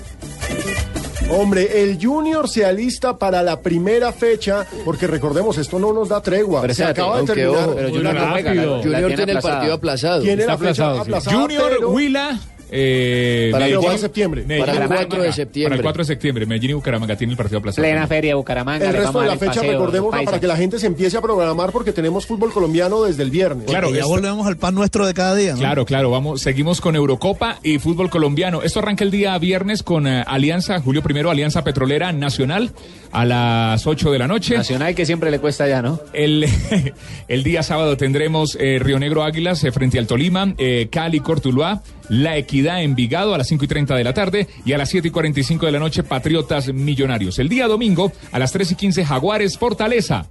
[1.30, 6.22] Hombre, el Junior se alista para la primera fecha, porque recordemos, esto no nos da
[6.22, 6.62] tregua.
[6.62, 7.64] Pero se acaba de terminar.
[7.66, 10.22] ojo, pero Junior no juega, la- la Junior tiene tiene el partido aplazado.
[10.22, 11.02] Tiene Está la fecha aplazado, sí.
[11.02, 12.40] aplazada, Junior, pero- Huila.
[12.72, 13.82] Eh, Para el Medellín.
[13.82, 14.42] 4 de septiembre.
[14.44, 15.08] Medellín, Para el Bucaramanga.
[15.08, 15.70] 4 de septiembre.
[15.70, 16.46] Para el 4 de septiembre.
[16.46, 17.84] Medellín y Bucaramanga tienen el partido aplazado.
[17.84, 18.86] Plena feria de Bucaramanga.
[18.88, 21.22] El resto vamos de la fecha, paseo, recordemos, para que la gente se empiece a
[21.22, 23.66] programar, porque tenemos fútbol colombiano desde el viernes.
[23.68, 25.54] Claro, ya volvemos al pan nuestro de cada día.
[25.54, 25.60] ¿no?
[25.60, 28.62] Claro, claro, vamos, seguimos con Eurocopa y fútbol colombiano.
[28.62, 32.72] Esto arranca el día viernes con eh, Alianza, Julio Primero, Alianza Petrolera Nacional
[33.12, 34.56] a las 8 de la noche.
[34.58, 36.00] Nacional que siempre le cuesta ya, ¿no?
[36.14, 36.46] El,
[37.28, 41.82] el día sábado tendremos eh, Río Negro Águilas eh, frente al Tolima, eh, Cali Cortuluá,
[42.10, 45.08] La Equidad Envigado a las 5 y 30 de la tarde y a las 7
[45.08, 47.40] y 45 de la noche Patriotas Millonarios.
[47.40, 50.28] El día domingo a las 3 y 15 Jaguares Fortaleza.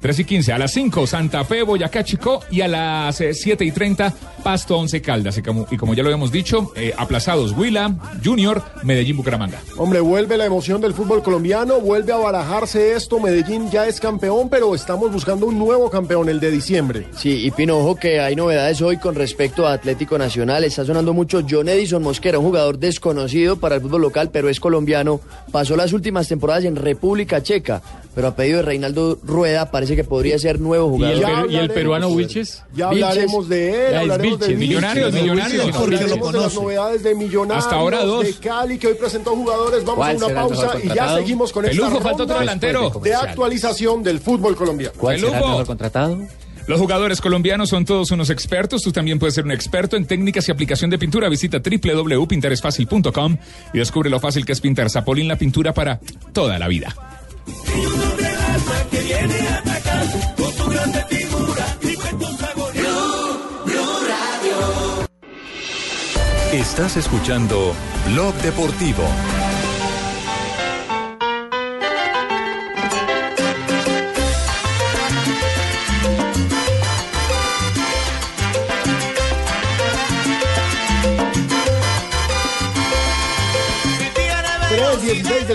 [0.00, 3.64] 3 y 15 a las 5 Santa Fe, Boyacá Chico y a las eh, 7
[3.64, 5.38] y 30 Pasto Once Caldas.
[5.38, 9.60] Y como, y como ya lo habíamos dicho, eh, aplazados Huila, Junior, Medellín, Bucaramanga.
[9.76, 13.18] Hombre, vuelve la emoción del fútbol colombiano, vuelve a barajarse esto.
[13.18, 17.08] Medellín ya es campeón, pero estamos buscando un nuevo campeón, el de diciembre.
[17.16, 20.64] Sí, y Pino, ojo que hay novedades hoy con respecto a Atlético Nacional.
[20.64, 24.60] Está sonando mucho John Edison Mosquera, un jugador desconocido para el fútbol local, pero es
[24.60, 25.20] colombiano.
[25.50, 27.82] Pasó las últimas temporadas en República Checa,
[28.16, 31.16] pero a pedido de Reinaldo Rueda parece que podría ser nuevo ¿Y jugador.
[31.16, 32.64] el, peru- y el peruano Wilches?
[32.74, 37.14] Ya hablaremos de él, Ya hablaremos de Vilches, Millonarios, Millonarios, porque de las novedades de
[37.14, 38.24] Millonarios, Hasta ahora dos.
[38.24, 39.84] de Cali, que hoy presentó jugadores.
[39.84, 42.40] Vamos ¿Cuál a una pausa y ya seguimos con El esta Lujo, falta otro ronda
[42.40, 42.90] delantero.
[43.02, 44.94] de actualización del fútbol colombiano.
[44.98, 45.50] ¿Cuál El será el Lugo.
[45.50, 46.18] mejor contratado?
[46.66, 48.82] Los jugadores colombianos son todos unos expertos.
[48.82, 51.28] Tú también puedes ser un experto en técnicas y aplicación de pintura.
[51.28, 53.36] Visita www.pintaresfacil.com
[53.72, 54.90] y descubre lo fácil que es pintar.
[54.90, 56.00] Zapolín, la pintura para
[56.32, 56.94] toda la vida.
[58.90, 60.06] Que viene a atacar
[60.36, 62.72] con su grande figura y cuento sabor.
[62.72, 65.06] Blue, Blue Radio.
[66.52, 67.74] Estás escuchando
[68.06, 69.04] Blog Deportivo.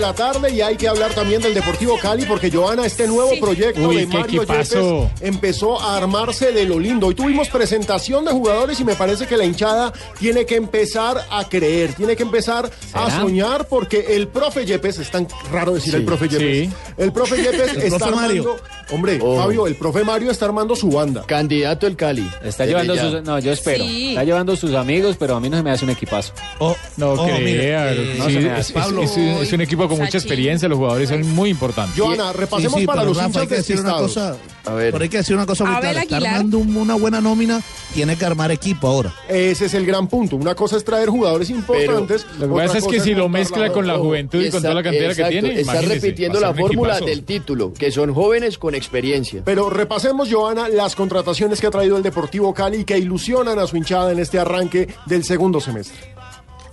[0.02, 3.88] La tarde y hay que hablar también del Deportivo Cali porque Joana, este nuevo proyecto
[3.88, 5.04] Uy, de Mario equipazo.
[5.08, 7.06] Yepes empezó a armarse de lo lindo.
[7.06, 11.48] Hoy tuvimos presentación de jugadores y me parece que la hinchada tiene que empezar a
[11.48, 15.96] creer, tiene que empezar a soñar porque el profe Yepes, es tan raro decir Sí,
[15.98, 16.70] el profe Yepes, sí.
[16.98, 18.42] el profe Yepes El está profe Mario.
[18.42, 19.36] armando, hombre, Oh.
[19.36, 21.22] Fabio, el profe Mario está armando su banda.
[21.26, 22.28] Candidato el Cali.
[22.42, 23.02] Está Desde llevando ya.
[23.10, 23.22] sus.
[23.22, 23.84] No, yo espero.
[23.84, 24.08] Sí.
[24.10, 26.32] Está llevando sus amigos, pero a mí no se me hace un equipazo.
[26.58, 28.58] Oh, No oh, crea, mire, eh, sí, no se me
[29.04, 31.98] es, es- es un equipo con mucha experiencia, los jugadores son muy importantes.
[32.00, 34.36] Joana, repasemos sí, sí, para pero los Rafa, hinchas hay que decir una cosa.
[34.64, 34.92] A ver.
[34.92, 36.02] Pero hay que decir una cosa muy clara.
[36.02, 37.60] Está armando un- una buena nómina,
[37.94, 39.12] tiene que armar equipo ahora.
[39.28, 40.36] Ese es el gran punto.
[40.36, 42.24] Una cosa es traer jugadores importantes.
[42.38, 44.74] Lo que pasa es que si lo mezcla la con la juventud y, con toda
[44.74, 47.06] la cantidad exacto, que tiene, Está repitiendo la fórmula equipazo.
[47.06, 49.42] del título, que son jóvenes con experiencia.
[49.44, 53.66] Pero repasemos, Joana, las contrataciones que ha traído el Deportivo Cali y que ilusionan a
[53.66, 55.96] su hinchada en este arranque del segundo semestre.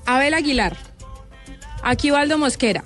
[0.05, 0.75] Abel Aguilar,
[1.83, 2.83] Aquivaldo Mosquera,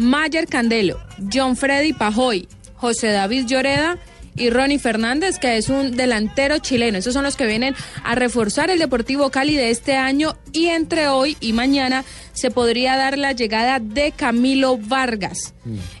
[0.00, 0.98] Mayer Candelo,
[1.30, 3.98] John Freddy Pajoy, José David Lloreda
[4.34, 6.96] y Ronnie Fernández, que es un delantero chileno.
[6.96, 11.08] Esos son los que vienen a reforzar el Deportivo Cali de este año y entre
[11.08, 15.52] hoy y mañana se podría dar la llegada de Camilo Vargas.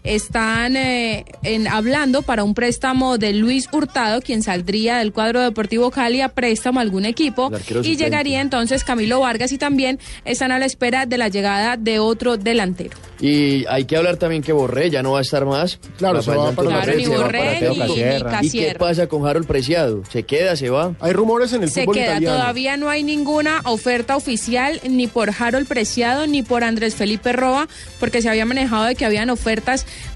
[0.02, 5.90] Están eh, en- hablando para un préstamo de Luis Hurtado, quien saldría del cuadro Deportivo
[5.90, 7.50] Cali a préstamo a algún equipo
[7.82, 11.98] y llegaría entonces Camilo Vargas y también están a la espera de la llegada de
[11.98, 12.96] otro delantero.
[13.20, 15.78] Y hay que hablar también que Borré ya no va a estar más.
[15.98, 17.78] Claro, se va para Claro, ni Borré para ni, Teo ni
[18.22, 18.40] Casierra.
[18.42, 20.02] ¿Y qué pasa con Harold Preciado?
[20.10, 20.94] ¿Se queda, se va?
[21.00, 22.36] Hay rumores en el Se fútbol queda, italiano.
[22.38, 27.68] todavía no hay ninguna oferta oficial ni por Harold Preciado ni por Andrés Felipe Roa,
[27.98, 29.49] porque se había manejado de que habían ofertas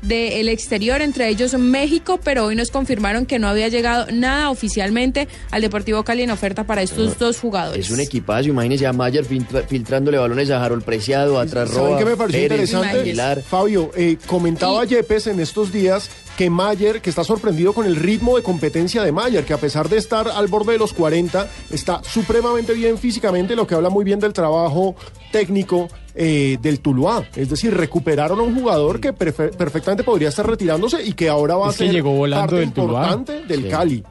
[0.03, 5.29] del exterior, entre ellos México, pero hoy nos confirmaron que no había llegado nada oficialmente
[5.51, 7.87] al Deportivo Cali en oferta para estos dos jugadores.
[7.87, 11.99] Es un equipazo, imagínese a Mayer filtra- filtrándole balones a Harold Preciado, atrás ¿Saben Roa,
[11.99, 13.01] qué me pareció Pérez, interesante?
[13.01, 13.43] Aguilar.
[13.43, 18.37] Fabio, eh, comentaba Yepes en estos días que Mayer, que está sorprendido con el ritmo
[18.37, 22.03] de competencia de Mayer, que a pesar de estar al borde de los 40, está
[22.03, 24.95] supremamente bien físicamente, lo que habla muy bien del trabajo
[25.31, 27.25] técnico eh, del Tuluá.
[27.37, 31.57] Es decir, recuperaron a un jugador que perfe- perfectamente podría estar retirándose y que ahora
[31.57, 33.01] va Es a ser llegó volando parte del Tuluá.
[33.11, 33.69] importante del Sí.
[33.69, 34.05] Cali.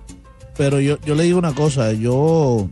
[0.57, 2.69] Pero yo, yo le digo una cosa, yo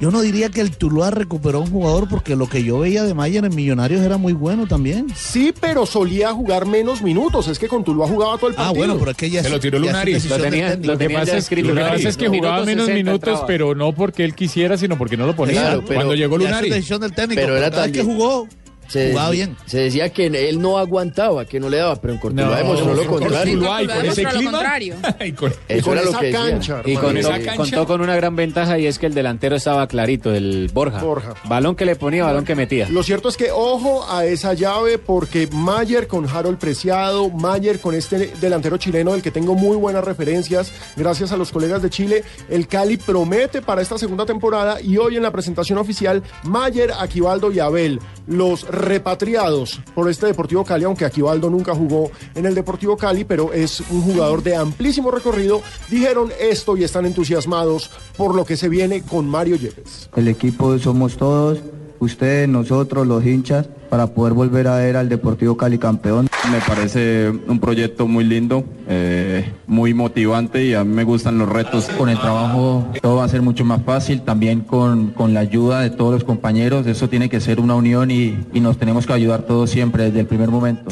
[0.00, 3.14] yo no diría que el Tuluá recuperó un jugador porque lo que yo veía de
[3.14, 5.06] Mayer en Millonarios era muy bueno también.
[5.16, 7.48] Sí, pero solía jugar menos minutos.
[7.48, 8.74] Es que con Tuluá jugaba todo el Ah, partido.
[8.76, 10.12] bueno, pero es que ya Se lo tiró ya es Lunari.
[10.12, 11.68] decisión Lo tenía- lo Lo que tenía pasa es que, escrito.
[11.68, 11.96] lo que Lunari.
[11.96, 13.46] pasa es que Minutos jugaba menos 60 minutos, entraba.
[13.46, 15.60] pero no porque él quisiera, sino porque no lo ponía.
[15.60, 16.70] Claro, pero- Cuando llegó Ya es Lunari.
[16.70, 17.40] decisión del técnico.
[17.40, 18.46] Pero era vez que jugó,
[18.88, 19.56] Se, jugaba bien.
[19.66, 22.94] se decía que él no aguantaba, que no le daba, pero en Cortuluá No, demostró
[22.94, 23.54] lo con contrario.
[23.54, 24.50] Tuluá y Cortuluá con ese clima.
[24.50, 24.94] contrario.
[25.26, 26.40] y con- Eso con era lo esa que decía.
[26.50, 27.06] cancha, Y hermano.
[27.08, 27.56] contó, esa cancha.
[27.56, 31.02] contó con una gran ventaja y es que el delantero estaba clarito, el Borja.
[31.02, 31.34] Borja.
[31.44, 32.88] Balón que le ponía, balón que metía.
[32.88, 37.94] Lo cierto es que ojo a esa llave porque Mayer con Harold Preciado, Mayer con
[37.94, 42.24] este delantero chileno del que tengo muy buenas referencias gracias a los colegas de Chile,
[42.48, 47.52] el Cali promete para esta segunda temporada y hoy en la presentación oficial Mayer, Aquivaldo
[47.52, 52.96] y Abel, los repatriados por este Deportivo Cali, aunque Aquivaldo nunca jugó en el Deportivo
[52.96, 58.44] Cali, pero es un jugador de amplísimo recorrido, dijeron esto y están entusiasmados por lo
[58.44, 60.08] que se viene con Mario Yepes.
[60.16, 61.58] El equipo somos todos,
[62.00, 66.28] ustedes, nosotros, los hinchas, para poder volver a ver al Deportivo Cali campeón.
[66.50, 71.48] Me parece un proyecto muy lindo, eh, muy motivante y a mí me gustan los
[71.48, 71.88] retos.
[71.96, 75.80] Con el trabajo todo va a ser mucho más fácil, también con, con la ayuda
[75.80, 79.12] de todos los compañeros, eso tiene que ser una unión y, y nos tenemos que
[79.12, 80.90] ayudar todos siempre desde el primer momento.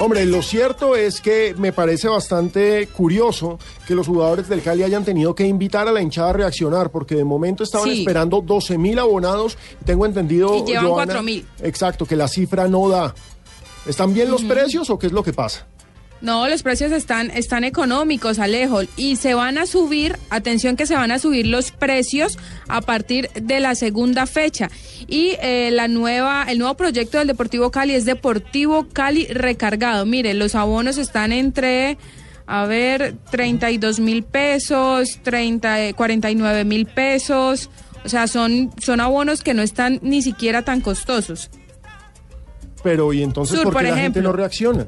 [0.00, 5.04] Hombre, lo cierto es que me parece bastante curioso que los jugadores del Cali hayan
[5.04, 8.00] tenido que invitar a la hinchada a reaccionar, porque de momento estaban Sí.
[8.00, 9.58] esperando 12 mil abonados.
[9.84, 10.54] Tengo entendido.
[10.58, 11.44] Y llevan Joana, 4.000.
[11.62, 13.12] Exacto, que la cifra no da.
[13.86, 15.66] ¿Están bien los precios o qué es lo que pasa?
[16.20, 20.96] No, los precios están, están económicos, Alejo, y se van a subir, atención que se
[20.96, 24.68] van a subir los precios a partir de la segunda fecha.
[25.06, 30.06] Y eh, la nueva, el nuevo proyecto del Deportivo Cali es Deportivo Cali Recargado.
[30.06, 31.98] Mire, los abonos están entre,
[32.46, 37.70] a ver, 32 mil pesos, 30, eh, 49 mil pesos.
[38.04, 41.48] O sea, son, son abonos que no están ni siquiera tan costosos.
[42.82, 44.86] Pero, ¿y entonces Sur, por qué por la gente no reacciona?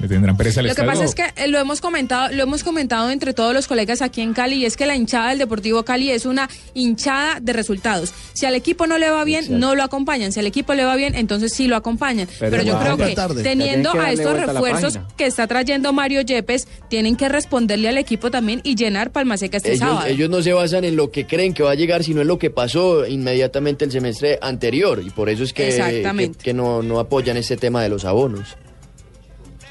[0.00, 3.10] Le tendrán pereza Lo que pasa es que eh, lo hemos comentado, lo hemos comentado
[3.10, 6.10] entre todos los colegas aquí en Cali y es que la hinchada del Deportivo Cali
[6.10, 8.12] es una hinchada de resultados.
[8.34, 10.32] Si al equipo no le va bien, no lo acompañan.
[10.32, 12.28] Si al equipo le va bien, entonces sí lo acompañan.
[12.38, 13.42] Pero Pero, yo creo que tarde.
[13.42, 18.30] teniendo que a estos refuerzos que está trayendo Mario Yepes, tienen que responderle al equipo
[18.30, 20.06] también y llenar Palmaseca este Ellos, sábado.
[20.06, 22.38] ellos no se basan en lo que creen que va a llegar, sino en lo
[22.38, 25.02] que pasó inmediatamente el semestre anterior.
[25.04, 28.56] Y por eso es que, que no, no apoyan este tema de los abonos.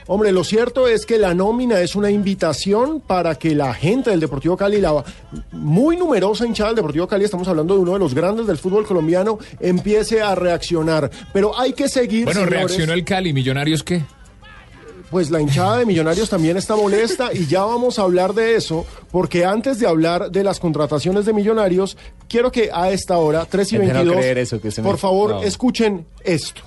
[0.07, 4.19] Hombre, lo cierto es que la nómina es una invitación para que la gente del
[4.19, 5.03] Deportivo Cali, la
[5.51, 8.85] muy numerosa hinchada del Deportivo Cali, estamos hablando de uno de los grandes del fútbol
[8.85, 11.09] colombiano, empiece a reaccionar.
[11.33, 12.25] Pero hay que seguir.
[12.25, 12.59] Bueno, señores.
[12.59, 14.03] reaccionó el Cali, Millonarios qué?
[15.09, 18.85] Pues la hinchada de Millonarios también está molesta y ya vamos a hablar de eso,
[19.11, 23.71] porque antes de hablar de las contrataciones de Millonarios, quiero que a esta hora, 3
[23.73, 25.41] y Es de no 22, creer eso que usted me- por favor, No.
[25.43, 26.61] escuchen esto.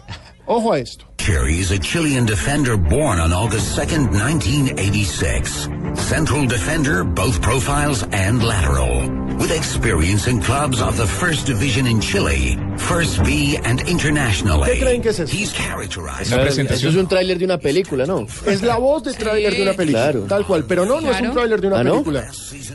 [0.46, 1.04] Ojo a esto.
[1.28, 5.68] Cherry is a Chilean defender born on August 2nd, 1986.
[6.00, 9.10] Central defender, both profiles and lateral.
[9.36, 14.70] With experience in clubs of the first division in Chile, First B and internationally.
[14.70, 15.30] ¿Qué creen que es eso?
[15.30, 16.32] He's characterized.
[16.32, 18.26] Eso es un tráiler de una película, ¿no?
[18.46, 20.20] Es la voz de tráiler de una película, Claro.
[20.26, 20.64] tal cual.
[20.64, 21.92] Pero no, no es un tráiler de una ¿Ah, no?
[22.02, 22.30] película.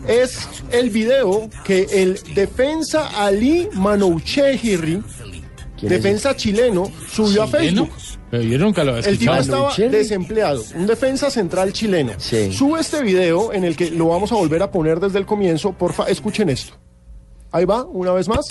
[0.07, 5.22] Es el video que el defensa Ali Manouchehiri, ¿Quién es
[5.89, 7.47] defensa chileno, subió a.
[7.47, 7.91] Facebook.
[8.31, 12.13] Pero yo nunca lo había El tipo estaba desempleado, un defensa central chileno.
[12.19, 15.73] Sube este video en el que lo vamos a volver a poner desde el comienzo.
[15.73, 16.73] Porfa, escuchen esto.
[17.51, 18.47] Ahí va, una vez más.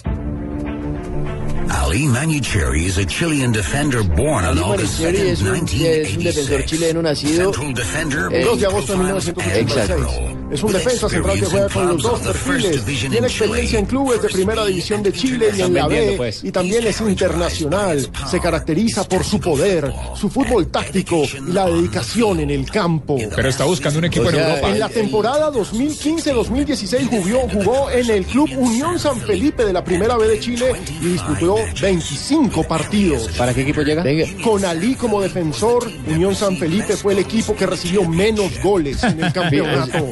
[1.73, 6.25] Ali Manucheri is a Chilean defender born on August Manicheri 2nd, es un, es un
[6.25, 6.67] defensor 1986.
[6.67, 9.91] chileno nacido Central defender, eh, 2 de agosto de 1986.
[9.91, 10.43] Exacto.
[10.53, 12.85] Es un defensa central que juega con los dos perfiles.
[12.85, 16.15] Tiene experiencia en clubes de primera división de Chile y en la B.
[16.19, 16.45] pues.
[16.45, 18.07] Y también es internacional.
[18.31, 23.17] Se caracteriza por su poder, su fútbol táctico y la dedicación en el campo.
[23.35, 24.69] Pero está buscando un equipo en Europa.
[24.69, 30.19] En la temporada 2015-2016 jugó, jugó en el Club Unión San Felipe de la Primera
[30.19, 33.29] B de Chile y disputó 25 partidos.
[33.39, 34.05] ¿Para qué equipo llega?
[34.43, 39.23] Con Ali como defensor, Unión San Felipe fue el equipo que recibió menos goles en
[39.23, 40.07] el campeonato.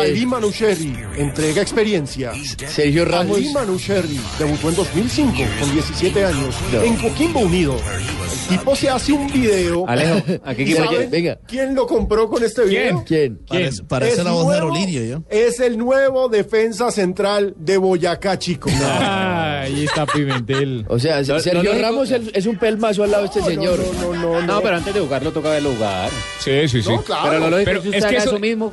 [0.00, 2.32] Ali Manucheri entrega experiencia.
[2.68, 3.36] Sergio Ramos.
[3.36, 7.76] Ali Manucheri debutó en 2005 con 17 años en Coquimbo Unido.
[7.76, 9.88] El tipo se hace un video.
[9.88, 11.38] Alejo, ¿a qué equipo ¿Saben llega?
[11.46, 13.04] ¿Quién lo compró con este video?
[13.04, 13.38] ¿Quién?
[13.48, 15.22] Parece, parece Es la voz de Aerolíneo, ¿yo?
[15.28, 18.70] Es el nuevo defensa central de Boyacá, chico.
[18.88, 20.06] Ah, ahí está
[20.44, 20.84] Pimentel.
[20.88, 23.42] O sea, Lo- Sergio lo lógico- Ramos es- es un pelmazo al lado de este
[23.42, 23.78] señor.
[24.00, 24.42] No, no, no.
[24.46, 26.10] No, pero antes de jugarlo toca verlo jugar.
[26.40, 26.88] Sí, sí, sí.
[26.90, 27.28] No, claro.
[27.30, 28.72] Pero lo lógico Pero es que es usted que haga eso- eso mismo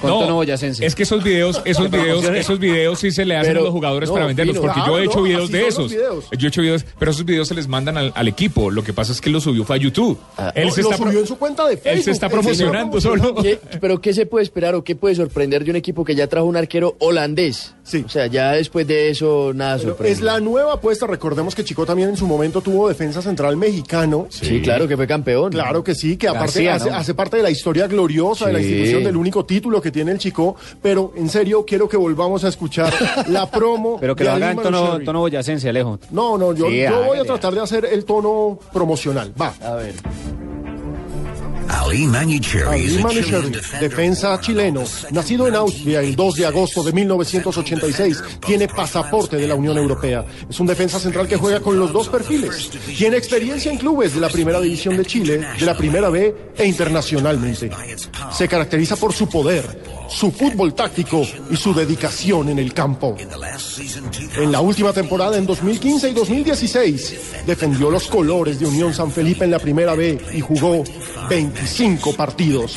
[0.00, 0.84] con tono boyacense.
[0.84, 3.72] Es que esos videos, esos videos, esos videos sí se le hacen Pero, a los
[3.72, 5.90] jugadores no, para venderlos, porque claro, yo he hecho no, videos de esos.
[5.90, 6.24] videos.
[6.36, 8.70] Yo he hecho videos, pero esos videos se les mandan al, al equipo.
[8.70, 10.18] Lo que pasa es que lo subió fue a YouTube.
[10.54, 11.98] él No, se lo está subió en su cuenta de Facebook.
[11.98, 13.34] él se está Él promocionando solo.
[13.36, 16.26] ¿Qué- pero ¿qué se puede esperar o qué puede sorprender de un equipo que ya
[16.26, 17.74] trajo un arquero holandés?
[17.82, 18.02] Sí.
[18.06, 20.12] O sea, ya después de eso nada Pero sorprende.
[20.12, 21.06] Es la nueva apuesta.
[21.06, 24.26] Recordemos que Chico también en su momento tuvo defensa central mexicano.
[24.30, 25.50] Sí, claro que fue campeón.
[25.50, 26.96] Claro que sí, que aparte García, hace, ¿no?
[26.96, 30.18] hace parte de la historia gloriosa de la institución del único título que tiene el
[30.18, 30.56] Chico.
[30.82, 32.92] Pero en serio, quiero que volvamos a escuchar
[33.28, 33.96] la promo.
[34.00, 35.98] Pero que de lo haga en tono, tono boyacense, Alejo.
[36.10, 39.32] No, no, yo, Sí, yo voy a tratar de hacer el tono promocional.
[39.40, 39.54] Va.
[39.62, 39.94] A ver.
[41.70, 42.06] Ali
[43.14, 49.46] defender defensa chileno, nacido en Austria el 2 de agosto de 1986, tiene pasaporte de
[49.46, 50.24] la Unión Europea.
[50.48, 52.70] Es un defensa central que juega con los dos perfiles.
[52.96, 56.66] Tiene experiencia en clubes de la Primera División de Chile, de la Primera B e
[56.66, 57.70] internacionalmente.
[58.32, 63.16] Se caracteriza por su poder, su fútbol táctico y su dedicación en el campo.
[64.36, 69.44] En la última temporada, en 2015 y 2016, defendió los colores de Unión San Felipe
[69.44, 70.84] en la Primera B y jugó
[71.28, 72.76] 25 partidos.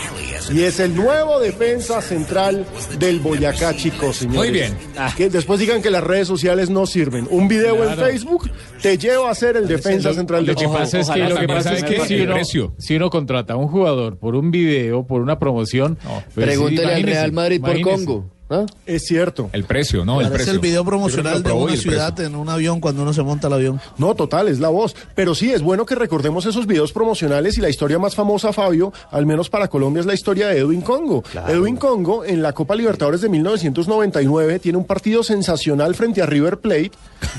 [0.52, 2.66] Y es el nuevo defensa central
[3.00, 4.40] del Boyacá, chicos, señores.
[4.40, 4.78] Muy bien.
[5.16, 7.28] Que después digan que las redes sociales no sirven.
[7.30, 7.94] Un video en.
[8.04, 8.50] Facebook
[8.82, 11.38] te lleva a ser el defensa Lo, central de lo que pasa es que, lo
[11.38, 12.76] que, pasa es que si, uno, precio.
[12.78, 15.98] si uno contrata a un jugador por un video, por una promoción,
[16.34, 17.82] pues, Pregúntele al Real Madrid por.
[17.82, 18.26] Congo.
[18.50, 18.66] ¿ah?
[18.86, 19.50] Es cierto.
[19.52, 20.20] El precio, ¿no?
[20.22, 20.54] El Parece precio.
[20.54, 23.82] el video promocional de una ciudad en un avión cuando uno se monta al avión.
[23.98, 24.96] No, total, es la voz.
[25.16, 28.94] Pero sí, es bueno que recordemos esos videos promocionales y la historia más famosa, Fabio,
[29.12, 31.24] al menos para Colombia, es la historia de Edwin Congo.
[31.48, 36.60] Edwin Congo, en la Copa Libertadores de 1999, tiene un partido sensacional frente a River
[36.60, 36.92] Plate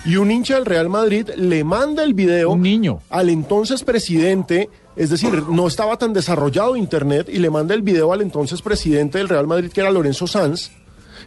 [0.04, 3.00] y un hincha del Real Madrid le manda el video Un niño.
[3.10, 8.12] al entonces presidente Es decir, no estaba tan desarrollado Internet y le manda el video
[8.12, 10.70] al entonces presidente del Real Madrid, que era Lorenzo Sanz.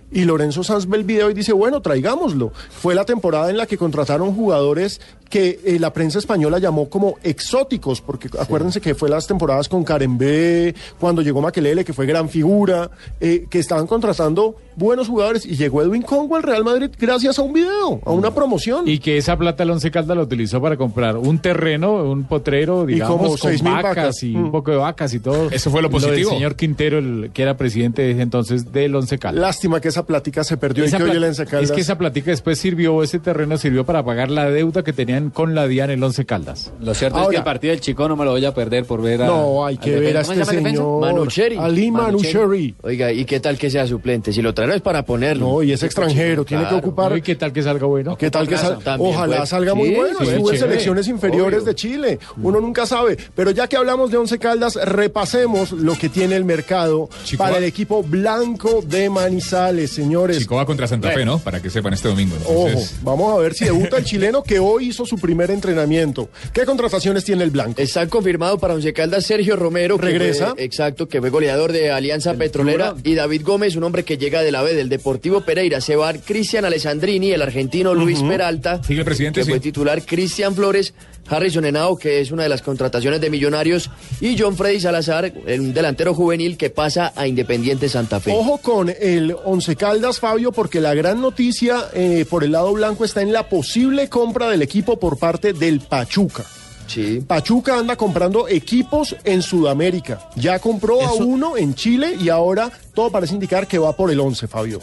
[0.09, 2.53] Y Lorenzo Sanz ve el video y dice, bueno, traigámoslo.
[2.69, 7.15] Fue la temporada en la que contrataron jugadores que eh, la prensa española llamó como
[7.23, 12.05] exóticos, porque acuérdense que fue las temporadas con Karen B, cuando llegó Maquelele, que fue
[12.05, 16.91] gran figura, eh, que estaban contratando buenos jugadores y llegó Edwin Congo al Real Madrid
[16.99, 18.87] gracias a un video, a una promoción.
[18.87, 22.85] Y que esa plata el Once Caldas la utilizó para comprar un terreno, un potrero,
[22.85, 24.23] digamos, como con vacas, vacas.
[24.23, 24.43] y Mm.
[24.45, 25.49] un poco de vacas y todo.
[25.51, 26.29] Eso fue lo positivo.
[26.31, 29.41] señor Quintero, el, que era presidente desde entonces del Once Caldas.
[29.41, 31.81] Lástima que esa plática se perdió Esa y que hoy el Once Caldas- Es que
[31.81, 35.67] esa plática después sirvió, ese terreno sirvió para pagar la deuda que tenían con la
[35.67, 36.71] DIAN el Once Caldas.
[36.81, 39.01] Lo cierto es que el partido del Chico no me lo voy a perder por
[39.01, 39.27] ver a.
[39.27, 40.45] No, hay que ver a defensa.
[40.45, 41.01] ¿Cómo este señor.
[41.01, 41.57] Manucheri.
[41.57, 42.75] Ali Manucheri.
[42.83, 44.31] Oiga, ¿y qué tal que sea suplente?
[44.33, 45.47] Si lo traen es para ponerlo.
[45.47, 47.17] No, y es extranjero, tiene que ocupar.
[47.17, 48.15] ¿Y qué tal que salga bueno?
[48.17, 50.19] ¿Qué tal que sal- También Ojalá puede- salga muy Sí, bueno.
[50.19, 51.65] sí, Estuvo en selecciones inferiores Obvio.
[51.67, 52.19] de Chile.
[52.41, 53.17] Uno nunca sabe.
[53.35, 57.53] Pero ya que hablamos de Once Caldas, repasemos lo que tiene el mercado Chico, para
[57.53, 60.37] va- el equipo blanco de Manizales, señores.
[60.39, 61.39] Chico va contra Santa Fe, ¿no?
[61.39, 62.35] Para que sepan este domingo.
[62.45, 66.29] Ojo, vamos a ver si debuta el chileno que hoy hizo su primer entrenamiento.
[66.53, 67.81] ¿Qué contrataciones tiene el blanco?
[67.81, 69.97] Está confirmado para Once Caldas Sergio Romero.
[69.97, 70.51] que ¿Regresa?
[70.53, 72.95] fue- exacto, que fue goleador de Alianza Petrolera.
[73.03, 75.81] Y David Gómez, un hombre que llega de la B del Deportivo Pereira.
[75.81, 78.83] Se va Cristian Alessandrini, el argentino Luis Peralta.
[78.83, 79.49] Sigue el presidente, Que sí.
[79.51, 80.93] fue titular Cristian Flores.
[81.29, 83.89] Harrison Henao, que es una de las contrataciones de Millonarios.
[84.21, 88.31] Y John Freddy Salazar, un delantero juvenil que pasa a Independiente Santa Fe.
[88.33, 93.05] Ojo con el Once Caldas, Fabio, porque la gran noticia eh, por el lado blanco
[93.05, 96.45] está en la posible compra del equipo por parte del Pachuca.
[96.87, 97.21] Sí.
[97.25, 100.29] Pachuca anda comprando equipos en Sudamérica.
[100.35, 104.19] Ya compró a uno en Chile y ahora todo parece indicar que va por el
[104.19, 104.79] 11, Fabio.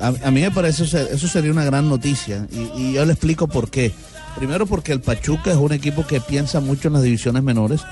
[0.00, 3.12] A, a mí me parece eso, eso sería una gran noticia y, y yo le
[3.12, 3.92] explico por qué.
[4.36, 7.82] Primero porque el Pachuca es un equipo que piensa mucho en las divisiones menores.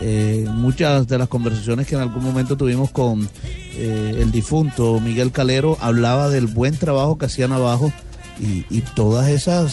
[0.00, 3.28] Eh, muchas de las conversaciones que en algún momento tuvimos con
[3.74, 7.90] eh, el difunto Miguel Calero hablaba del buen trabajo que hacían abajo
[8.38, 9.72] y, todas esas,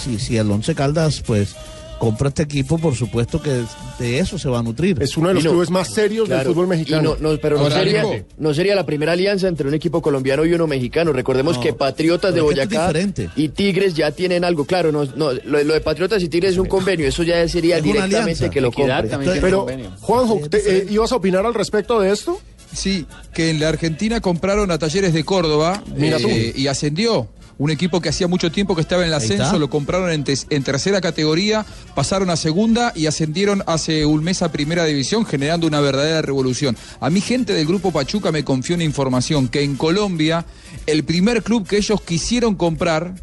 [0.00, 1.56] si, si el Once Caldas pues
[1.98, 3.62] compra este equipo, por supuesto que
[3.98, 5.02] de eso se va a nutrir.
[5.02, 7.16] Es uno de los no- clubes más serios Claro, del fútbol y mexicano.
[7.20, 8.04] no- no, pero Ahora, sería,
[8.38, 11.12] no sería la primera alianza entre un equipo colombiano y uno mexicano.
[11.12, 12.92] Recordemos No, que Patriotas de Boyacá
[13.36, 14.64] y Tigres ya tienen algo.
[14.64, 17.06] Claro, no, no, lo, lo de Patriotas y Tigres es un convenio.
[17.08, 19.08] Eso ya sería Es directamente que lo compre.
[19.40, 19.66] Pero.
[20.00, 22.38] Juanjo, te- eh, ¿ibas a opinar al respecto de esto?
[22.72, 26.28] Sí, que en la Argentina compraron a Talleres de Córdoba Mira tú.
[26.28, 27.28] eh, y ascendió.
[27.56, 30.34] Un equipo que hacía mucho tiempo que estaba en el ascenso, lo compraron en, te-
[30.50, 35.66] en tercera categoría, pasaron a segunda y ascendieron hace un mes a primera división, generando
[35.68, 36.76] una verdadera revolución.
[37.00, 40.44] A mí, gente del grupo Pachuca me confió una información que en Colombia,
[40.86, 43.14] el primer club que ellos quisieron comprar,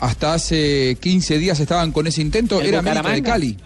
[0.00, 3.22] hasta hace 15 días estaban con ese intento, ¿El era América de?
[3.22, 3.56] Cali.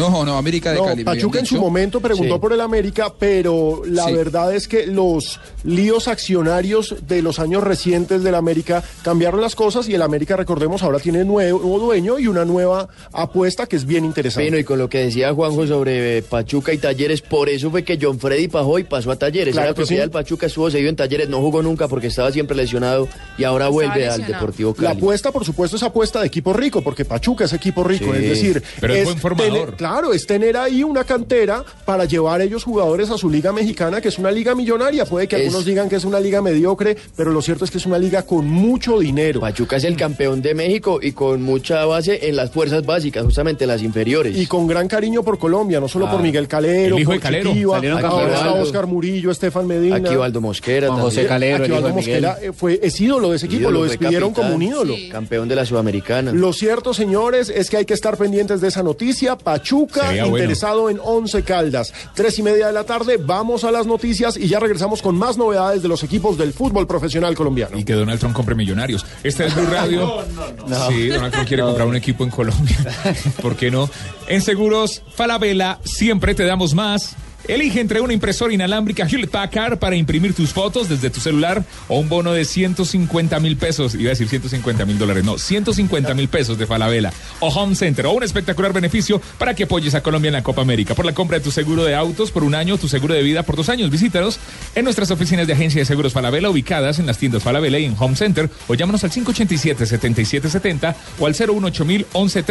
[0.00, 1.04] No, no, América de No, Cali.
[1.04, 2.40] Pachuca en su momento preguntó Sí.
[2.40, 4.12] por el América, pero la Sí.
[4.14, 9.88] verdad es que los líos accionarios de los años recientes del América cambiaron las cosas
[9.88, 13.84] y el América, recordemos, ahora tiene nuevo, nuevo dueño y una nueva apuesta que es
[13.84, 14.48] bien interesante.
[14.48, 17.98] Bueno, y con lo que decía Juanjo sobre Pachuca y Talleres, por eso fue que
[18.00, 19.52] John Freddy Pajoy pasó a Talleres.
[19.52, 20.08] Claro Era que propiedad sí.
[20.08, 23.68] del Pachuca, estuvo seguido en Talleres, no jugó nunca porque estaba siempre lesionado y ahora
[23.68, 24.20] vuelve al.
[24.30, 24.98] Deportivo La Cali.
[24.98, 28.06] apuesta, por supuesto, es apuesta de equipo rico, porque Pachuca es equipo rico.
[28.12, 28.18] Sí.
[28.22, 29.52] Es decir, Pero es buen formador.
[29.52, 34.00] tener- claro, es tener ahí una cantera para llevar ellos jugadores a su liga mexicana,
[34.00, 35.04] que es una liga millonaria.
[35.04, 37.78] Puede que Es- algunos digan que es una liga mediocre, pero lo cierto es que
[37.78, 39.40] es una liga con mucho dinero.
[39.40, 43.66] Pachuca es el campeón de México y con mucha base en las fuerzas básicas, justamente
[43.66, 44.36] las inferiores.
[44.36, 47.20] Y con gran cariño por Colombia, no solo por Miguel Calero, el hijo por de
[47.22, 47.50] Calero.
[47.72, 48.52] Salieron ahora.
[48.54, 49.96] Oscar Murillo, Estefan Medina.
[49.96, 51.00] Aquí Valdo Mosquera Juan.
[51.00, 51.92] José Calero, de Miguel.
[51.94, 54.44] Mosquera eh, fue, es ídolo de ese equipo, Ídolo, lo despidieron capitán.
[54.52, 54.94] como un ídolo.
[54.94, 55.08] Sí.
[55.08, 56.32] Campeón de la Sudamericana.
[56.32, 59.36] Lo cierto, señores, es que hay que estar pendientes de esa noticia.
[59.36, 60.38] Pachuca Sería bueno.
[60.38, 61.92] interesado en Once Caldas.
[62.14, 65.36] Tres y media de la tarde, vamos a las noticias y ya regresamos con más
[65.36, 67.78] novedades de los equipos del fútbol profesional colombiano.
[67.78, 69.06] Y que Donald Trump compre millonarios.
[69.22, 70.10] Este es Blue Radio.
[70.90, 72.76] Sí, Donald Trump quiere comprar un equipo en Colombia.
[73.42, 73.88] ¿Por qué no?
[74.28, 77.16] En Seguros Falabella siempre te damos más.
[77.48, 81.98] Elige entre una impresora inalámbrica Hewlett Packard para imprimir tus fotos desde tu celular o
[81.98, 83.94] un bono de 150 mil pesos.
[83.94, 85.24] Iba a decir 150 mil dólares.
[85.24, 87.12] No, 150 mil pesos de Falabella.
[87.40, 90.62] O Home Center o un espectacular beneficio para que apoyes a Colombia en la Copa
[90.62, 90.94] América.
[90.94, 93.42] Por la compra de tu seguro de autos por un año, tu seguro de vida
[93.42, 93.90] por dos años.
[93.90, 94.38] Visítanos
[94.74, 97.96] en nuestras oficinas de agencia de seguros Falabella ubicadas en las tiendas Falabella y en
[97.98, 102.42] Home Center o llámanos al 587-7770 o al 018 11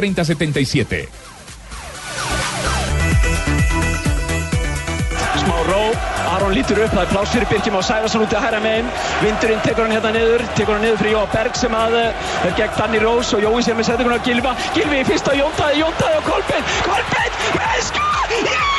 [6.49, 8.87] Aron lítur upp, það er pláss fyrir Birkjum á Sæfarsson út að hæra megin.
[9.21, 12.55] Vindurinn tekur hann hérna niður, tekur hann niður fyrir Jóa Berg sem að eh, er
[12.57, 14.53] gegn Danny Rose og Jói sem er setið á Gilva.
[14.73, 16.71] Gilvi í fyrsta og Jóntaði, Jóntaði og Kolbeinn.
[16.87, 18.07] Kolbeinn með sko!
[18.49, 18.71] Já!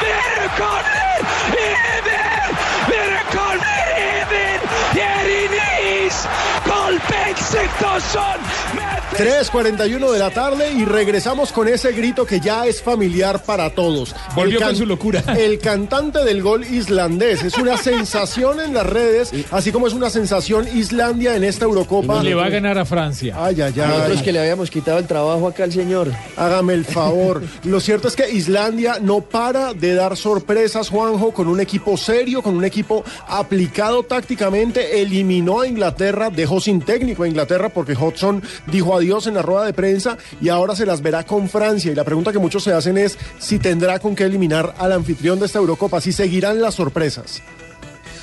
[0.00, 1.22] Við erum komnir
[1.60, 2.50] yfir!
[2.88, 4.66] Við erum komnir yfir!
[4.96, 6.24] Hér í Nýs!
[6.66, 12.80] Kolbeinn Sigthorsson með 3.41 de la tarde y regresamos con ese grito que ya es
[12.80, 14.14] familiar para todos.
[14.34, 15.22] Volvió con su locura.
[15.38, 20.08] El cantante del gol islandés es una sensación en las redes, así como es una
[20.08, 22.22] sensación Islandia en esta Eurocopa.
[22.22, 23.34] Le va a ganar a Francia.
[23.36, 24.24] Ay, ay, Nosotros ay.
[24.24, 26.10] que le habíamos quitado el trabajo acá al señor.
[26.38, 27.42] Hágame el favor.
[27.64, 32.40] Lo cierto es que Islandia no para de dar sorpresas, Juanjo, con un equipo serio,
[32.40, 35.02] con un equipo aplicado tácticamente.
[35.02, 39.66] Eliminó a Inglaterra, dejó sin técnico a Inglaterra porque Hodgson dijo adiós en la rueda
[39.66, 41.90] de prensa y ahora se las verá con Francia.
[41.90, 45.38] Y la pregunta que muchos se hacen es si tendrá con qué eliminar al anfitrión
[45.40, 47.42] de esta Eurocopa, si seguirán las sorpresas.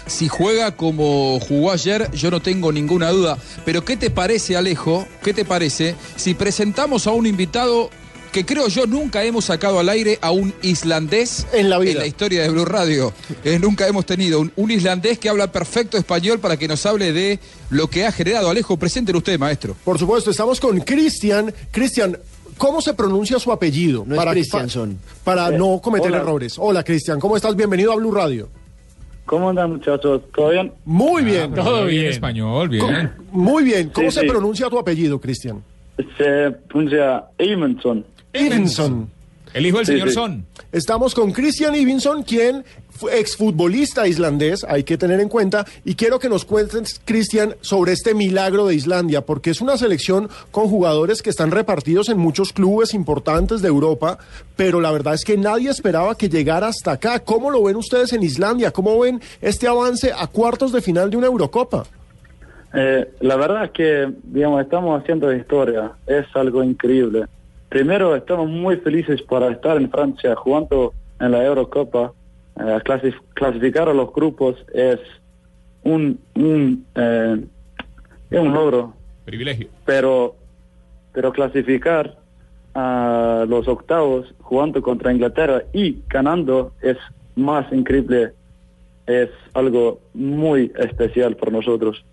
[0.08, 3.38] Si juega como jugó ayer, yo no tengo ninguna duda.
[3.66, 5.06] Pero ¿qué te parece, Alejo?
[5.22, 7.90] ¿Qué te parece si presentamos a un invitado
[8.38, 12.06] que creo yo nunca hemos sacado al aire a un islandés en la, vida.
[12.06, 13.12] historia de Blue Radio?
[13.44, 17.12] Eh, nunca hemos tenido un, un islandés que habla perfecto español para que nos hable
[17.14, 17.40] de
[17.72, 18.48] lo que ha generado.
[18.52, 19.76] Alejo, preséntelo usted, maestro.
[19.84, 21.52] Por supuesto, estamos con Cristian.
[21.72, 22.16] Cristian,
[22.60, 24.04] ¿cómo se pronuncia su apellido?
[24.06, 24.20] No es.
[24.52, 24.68] Para,
[25.24, 26.18] para Eh, no cometer hola.
[26.22, 26.58] errores.
[26.60, 27.56] Hola, Cristian, ¿cómo estás?
[27.56, 28.50] Bienvenido a Blue Radio.
[29.26, 30.22] ¿Cómo andan muchachos?
[30.36, 30.72] ¿Todo bien?
[30.86, 31.54] Muy bien.
[31.54, 32.06] Ah, Todo bien.
[32.06, 33.14] español, bien.
[33.32, 33.90] Muy bien.
[33.90, 34.28] ¿Cómo Sí, se sí.
[34.28, 35.64] pronuncia tu apellido, Cristian?
[36.20, 38.06] Se pronuncia Evenson.
[38.34, 39.09] Evinson.
[39.53, 40.13] El hijo del Sí, señor sí.
[40.13, 40.45] Son.
[40.71, 46.19] Estamos con Christian Evinson, quien fue exfutbolista islandés, hay que tener en cuenta, y quiero
[46.19, 51.21] que nos cuentes, Cristian, sobre este milagro de Islandia, porque es una selección con jugadores
[51.21, 54.17] que están repartidos en muchos clubes importantes de Europa,
[54.55, 57.19] pero la verdad es que nadie esperaba que llegara hasta acá.
[57.19, 58.71] ¿Cómo lo ven ustedes en Islandia?
[58.71, 61.86] ¿Cómo ven este avance a cuartos de final de una Eurocopa?
[62.73, 65.91] Eh, la verdad es que, digamos, estamos haciendo historia.
[66.05, 67.25] Es algo increíble.
[67.70, 72.13] Primero, estamos muy felices para estar en Francia jugando en la Eurocopa.
[72.59, 74.99] Eh, clasif- clasificar a los grupos es
[75.84, 77.43] un, un, eh,
[78.32, 78.93] es un logro.
[79.26, 79.68] Privilegio.
[79.86, 80.36] pero
[81.11, 82.15] pero clasificar
[82.76, 86.95] a los octavos jugando contra Inglaterra y ganando es
[87.36, 88.34] más increíble,
[89.07, 92.05] es algo muy especial para nosotros.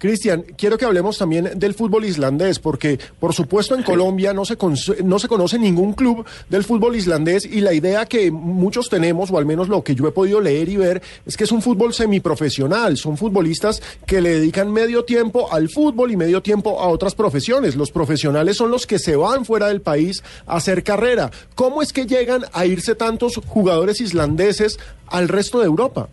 [0.00, 4.56] Cristian, quiero que hablemos también del fútbol islandés, porque por supuesto en Colombia no se,
[5.04, 9.36] no se conoce ningún club del fútbol islandés y la idea que muchos tenemos, o
[9.36, 11.92] al menos lo que yo he podido leer y ver, es que es un fútbol
[11.92, 17.14] semiprofesional, son futbolistas que le dedican medio tiempo al fútbol y medio tiempo a otras
[17.14, 17.76] profesiones.
[17.76, 21.30] Los profesionales son los que se van fuera del país a hacer carrera.
[21.54, 24.78] ¿Cómo es que llegan a irse tantos jugadores islandeses
[25.08, 26.08] al resto de Europa?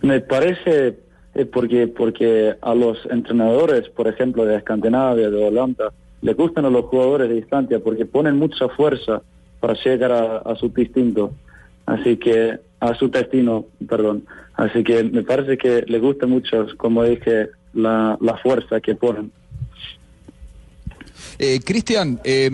[0.00, 1.03] Me parece
[1.52, 6.86] porque porque a los entrenadores, por ejemplo, de Escandinavia, de Holanda, les gustan a los
[6.86, 9.22] jugadores de distancia porque ponen mucha fuerza
[9.60, 11.32] para llegar a, a su distinto.
[11.86, 14.24] Así que a su destino, perdón.
[14.54, 19.32] Así que me parece que les gusta mucho, como dije, la, la fuerza que ponen.
[21.38, 22.48] Eh, Cristian, eh,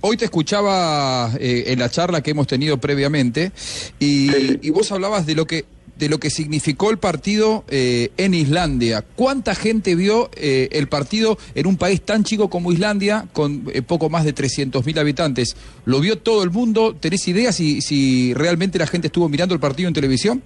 [0.00, 3.50] hoy te escuchaba eh, en la charla que hemos tenido previamente
[3.98, 5.64] y, y vos hablabas de lo que
[6.02, 9.04] de lo que significó el partido eh, en Islandia.
[9.14, 13.82] ¿Cuánta gente vio eh, el partido en un país tan chico como Islandia, con eh,
[13.82, 15.56] poco más de 300.000 habitantes?
[15.84, 16.96] ¿Lo vio todo el mundo?
[16.98, 20.42] ¿Tenés idea si, si realmente la gente estuvo mirando el partido en televisión?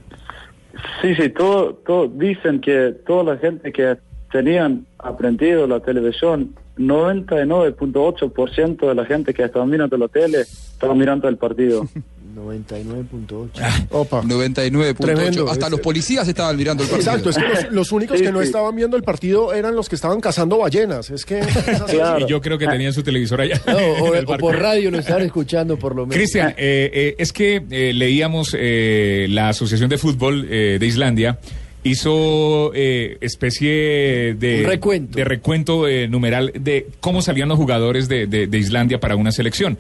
[1.01, 3.97] Sí, sí, todo, todo, dicen que toda la gente que
[4.31, 11.29] tenían aprendido la televisión, 99.8% de la gente que estaba mirando la tele estaba mirando
[11.29, 11.89] el partido.
[12.37, 13.87] 99.8.
[13.91, 14.23] Opa.
[14.23, 14.97] 99.8.
[14.97, 17.11] Tremendo, Hasta los policías estaban mirando el partido.
[17.17, 18.47] Exacto, es que los, los únicos Sí, que no sí.
[18.47, 21.11] estaban viendo el partido eran los que estaban cazando ballenas.
[21.11, 21.41] Es que.
[21.41, 21.97] es así.
[22.21, 23.61] Y yo creo que tenían su televisor allá.
[23.67, 24.37] No, o, barco.
[24.39, 26.17] por radio lo estaban escuchando por lo menos.
[26.17, 31.39] Cristian, eh, eh, es que eh, leíamos eh, la Asociación de Fútbol eh, de Islandia
[31.85, 35.17] hizo eh, especie de Un recuento.
[35.17, 39.31] de recuento eh, numeral de cómo salían los jugadores de, de- de Islandia para una
[39.31, 39.79] selección.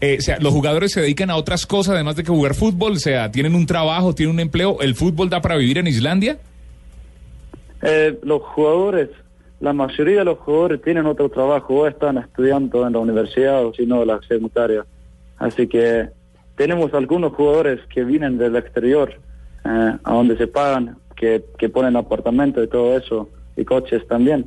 [0.00, 2.92] Eh, o sea, los jugadores se dedican a otras cosas además de que jugar fútbol,
[2.92, 4.80] o sea, tienen un trabajo, tienen un empleo.
[4.80, 6.38] ¿El fútbol da para vivir en Islandia?
[7.82, 9.08] Eh, los jugadores,
[9.60, 13.72] la mayoría de los jugadores tienen otro trabajo, o están estudiando en la universidad o
[13.72, 14.84] si no la secundaria.
[15.38, 16.08] Así que
[16.56, 19.14] tenemos algunos jugadores que vienen del exterior,
[19.64, 24.46] eh, a donde se pagan, que, que ponen apartamentos y todo eso, y coches también.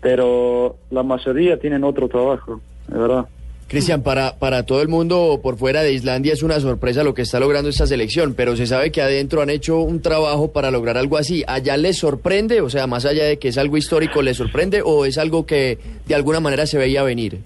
[0.00, 3.26] Pero la mayoría tienen otro trabajo, de verdad.
[3.68, 7.22] Cristian, para, para todo el mundo por fuera de Islandia es una sorpresa lo que
[7.22, 10.98] está logrando esta selección, pero se sabe que adentro han hecho un trabajo para lograr
[10.98, 11.42] algo así.
[11.46, 12.60] ¿Allá les sorprende?
[12.60, 15.78] O sea, más allá de que es algo histórico, ¿les sorprende o es algo que
[16.06, 17.38] de alguna manera se veía venir?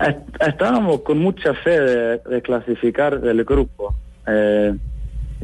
[0.00, 3.94] Est- Estábamos con mucha fe de, clasificar del grupo.
[4.26, 4.74] Eh,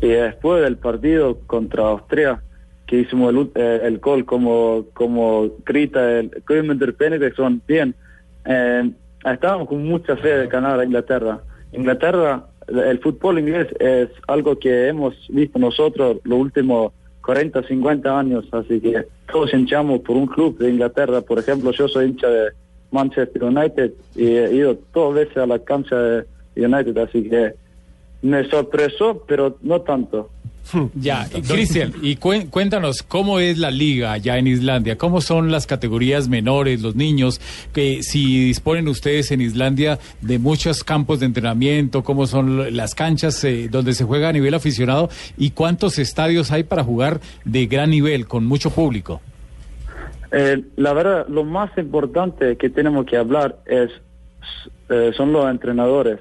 [0.01, 2.41] y después del partido contra Austria,
[2.87, 7.95] que hicimos el, eh, el gol como, como grita el Guðmundur Benediktsson bien,
[8.47, 8.91] eh,
[9.25, 11.41] estábamos con mucha fe de ganar a Inglaterra.
[11.73, 16.93] Inglaterra, el fútbol inglés es algo que hemos visto nosotros los últimos
[17.23, 21.21] 40, 50 años, así que todos hinchamos por un club de Inglaterra.
[21.21, 22.51] Por ejemplo, yo soy hincha de
[22.91, 26.25] Manchester United y he ido todas veces a la cancha de
[26.57, 27.55] United, así que
[28.23, 30.31] me sorpresó, pero no tanto.
[30.95, 35.67] Ya, Cristian, y cuen- cuéntanos cómo es la liga allá en Islandia, cómo son las
[35.67, 37.41] categorías menores, los niños,
[37.73, 43.43] que si disponen ustedes en Islandia de muchos campos de entrenamiento, cómo son las canchas
[43.45, 47.91] eh, donde se juega a nivel aficionado y cuántos estadios hay para jugar de gran
[47.91, 49.21] nivel, con mucho público.
[50.33, 53.91] Eh, la verdad, lo más importante que tenemos que hablar es
[54.89, 56.21] eh, son los entrenadores.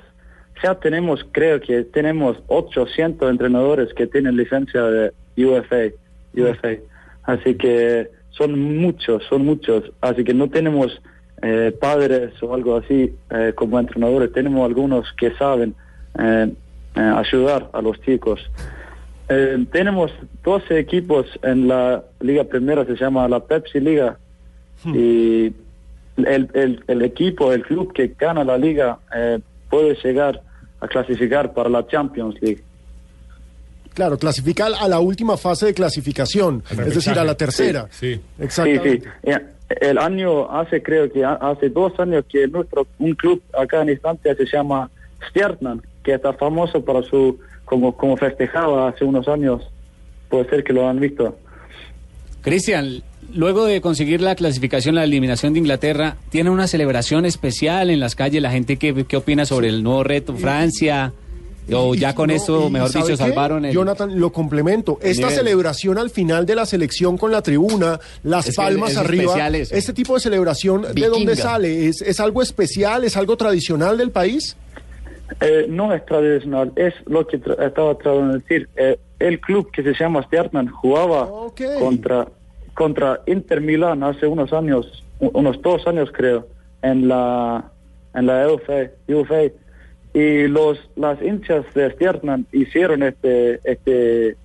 [0.64, 5.94] Ya tenemos, creo que tenemos 800 entrenadores que tienen licencia de UFA,
[6.34, 6.82] UFA.
[7.24, 9.92] Así que son muchos, son muchos.
[10.02, 11.02] Así que no tenemos
[11.42, 14.32] eh, padres o algo así eh, como entrenadores.
[14.34, 15.76] Tenemos algunos que saben
[16.18, 16.52] eh,
[16.96, 18.40] eh, ayudar a los chicos.
[19.72, 20.12] Tenemos
[20.44, 24.18] 12 equipos en la Liga Primera, se llama la Pepsi Liga.
[24.86, 25.54] Y
[26.26, 29.40] el, el, el equipo, el club que gana la liga, eh,
[29.70, 30.42] puede llegar
[30.82, 32.62] a clasificar para la Champions League.
[33.94, 37.88] Claro, clasifica a la última fase de clasificación, es decir, a la tercera.
[37.92, 39.02] Sí, Exactamente.
[39.24, 39.30] sí.
[39.32, 39.40] Eh,
[39.82, 43.90] El año, hace creo que ha- hace dos años que nuestro, un club acá en
[43.90, 44.90] Islandia se llama
[45.30, 49.62] Stjarnan, que está famoso para su, como, como festejaba hace unos años.
[50.30, 51.38] Puede ser que lo han visto.
[52.42, 53.04] Cristian,
[53.34, 58.16] luego de conseguir la clasificación, la eliminación de Inglaterra, ¿tiene una celebración especial en las
[58.16, 58.42] calles?
[58.42, 60.36] ¿La gente qué, qué opina sobre el nuevo reto?
[60.36, 61.14] ¿Francia?
[61.72, 62.34] ¿O ya con No,
[62.68, 63.74] y mejor ¿sabe dicho, salvaron el...?
[63.74, 64.98] Jonathan, lo complemento.
[65.04, 65.38] Esta nivel.
[65.46, 69.56] celebración al final de la selección con la tribuna, las Es palmas es arriba, especial
[69.56, 69.76] eso.
[69.76, 71.88] este tipo de celebración, ¿de dónde sale?
[71.88, 73.04] ¿Es, ¿Es algo especial?
[73.04, 74.58] ¿Es algo tradicional del país?
[75.42, 78.68] Eh, no es tradicional, es lo que tra- estaba tratando de decir.
[78.76, 81.30] Eh, el club que se llama Stjarnan jugaba
[81.80, 82.28] contra,
[82.80, 86.48] contra Inter Milán hace unos años, unos dos años creo,
[86.82, 87.66] en la
[88.14, 89.52] en la UFA, UFA.
[90.14, 94.38] y los las hinchas de Stjarnan hicieron este este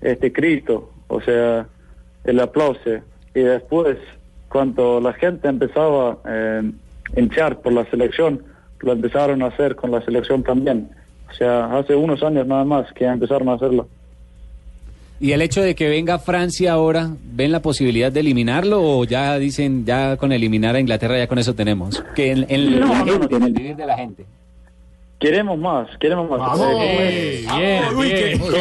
[0.00, 1.68] este grito, o sea,
[2.24, 2.94] el aplauso
[3.32, 3.96] y después
[4.48, 6.72] cuando la gente empezaba eh,
[7.16, 8.42] a hinchar por la selección,
[8.80, 10.90] lo empezaron a hacer con la selección también.
[11.30, 13.86] O sea, hace unos años nada más que empezaron a hacerlo.
[15.20, 19.36] ¿Y el hecho de que venga Francia ahora, ven la posibilidad de eliminarlo o ya
[19.38, 22.04] dicen, ya con eliminar a Inglaterra ya con eso tenemos?
[22.14, 24.24] Que en, en No, la no, gente, en el vivir de la gente.
[25.18, 26.38] Queremos más, queremos más.
[26.38, 26.68] Vamos.
[26.80, 28.38] Eh, Bien, que- bien.
[28.38, 28.54] como-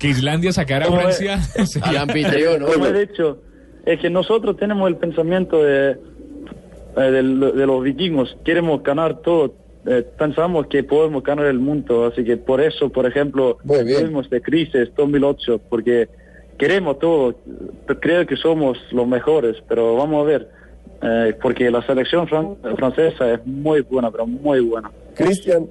[0.00, 1.38] Que Islandia sacara a Francia.
[2.74, 3.38] Como he dicho,
[3.86, 5.92] es que nosotros tenemos el pensamiento de,
[6.96, 9.54] eh, del- de, los vikingos, queremos ganar todo,
[9.86, 14.40] eh, pensamos que podemos ganar el mundo, así que por eso, por ejemplo, tuvimos de
[14.40, 16.08] crisis 2008, porque
[16.58, 17.34] queremos todo,
[18.00, 20.48] creo que somos los mejores, pero vamos a ver,
[21.02, 24.90] eh, porque la selección fran- francesa es muy buena, pero muy buena.
[25.14, 25.66] Cristian.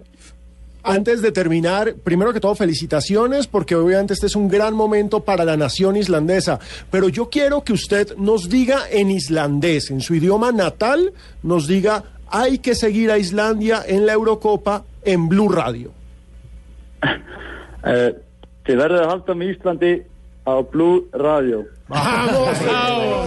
[0.83, 5.45] Antes de terminar, primero que todo, felicitaciones, porque obviamente este es un gran momento para
[5.45, 6.59] la nación islandesa.
[6.89, 12.03] Pero yo quiero que usted nos diga en islandés, en su idioma natal, nos diga,
[12.31, 15.91] hay que seguir a Islandia en la Eurocopa en Blue Radio.
[17.81, 19.93] Til verður að halda með Íslandi
[20.45, 21.63] á Blue Radio.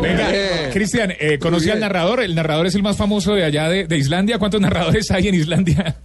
[0.03, 0.29] Venga,
[0.73, 2.23] Cristian, eh, conocí al narrador.
[2.23, 4.39] El narrador es el más famoso de allá de, de Islandia.
[4.39, 5.97] ¿Cuántos narradores hay en Islandia?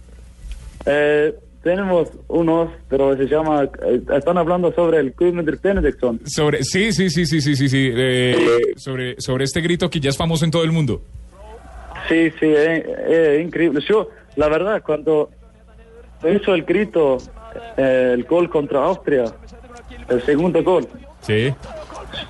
[0.86, 6.20] Eh, tenemos unos, pero se llama, eh, están hablando sobre el Guðmundur Benediktsson.
[6.26, 7.90] Sobre, sí, sí, sí, sí, sí, sí, sí.
[7.94, 11.02] eh, sobre, sobre este grito que ya es famoso en todo el mundo.
[12.08, 13.80] Sí, sí, es, es increíble.
[13.88, 15.30] Yo, la verdad, cuando
[16.28, 17.18] hizo el grito,
[17.76, 19.24] eh, el gol contra Austria,
[20.08, 20.86] el segundo gol,
[21.20, 21.54] Sí.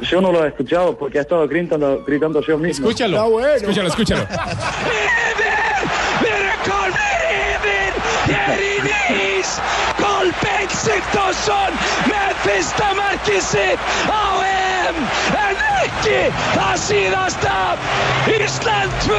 [0.03, 2.89] yo no lo he escuchado porque he estado gritando, gritando yo mismo.
[2.89, 4.27] Escúchalo, escúchalo, escúchalo.
[6.23, 6.95] Miracle
[12.61, 14.97] Fyrsta markið sitt á EM
[15.41, 16.17] en ekki
[16.53, 17.55] það síðasta
[18.35, 19.15] Ísland 2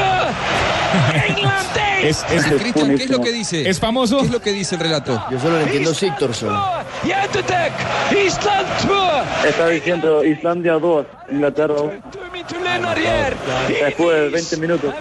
[1.24, 3.68] England 1 Es, es- Cristian, ¿qué es lo que dice?
[3.68, 4.20] ¿Es famoso?
[4.20, 5.24] ¿Qué es lo que dice el relato?
[5.32, 6.54] Yo solo le entiendo Sigtorsson.
[7.04, 7.74] Ég endurtek
[8.14, 11.92] Ísland 2 Está diciendo Islandia 2, Inglaterra 1.
[12.64, 13.36] Lenar hér
[13.68, 14.94] Después de 20 minutos.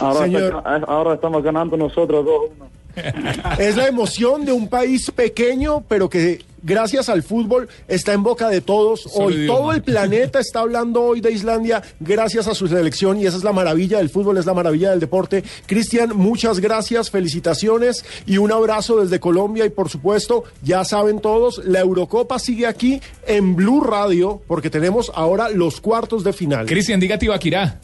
[0.00, 0.42] Ahora, Señor.
[0.42, 2.50] está- ahora estamos ganando nosotros 2-1.
[3.58, 8.48] Es la emoción de un país pequeño, pero que gracias al fútbol está en boca
[8.48, 9.08] de todos.
[9.14, 9.58] Hoy idioma.
[9.58, 13.44] todo el planeta está hablando hoy de Islandia gracias a su selección y esa es
[13.44, 15.44] la maravilla del fútbol, es la maravilla del deporte.
[15.66, 21.62] Cristian, muchas gracias, felicitaciones y un abrazo desde Colombia y por supuesto, ya saben todos,
[21.64, 26.66] la Eurocopa sigue aquí en Blue Radio porque tenemos ahora los cuartos de final.
[26.66, 27.78] Cristian, diga Tibaquirá.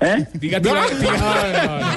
[0.00, 0.26] ¿Eh?
[0.34, 1.94] Diga Tibaquirá.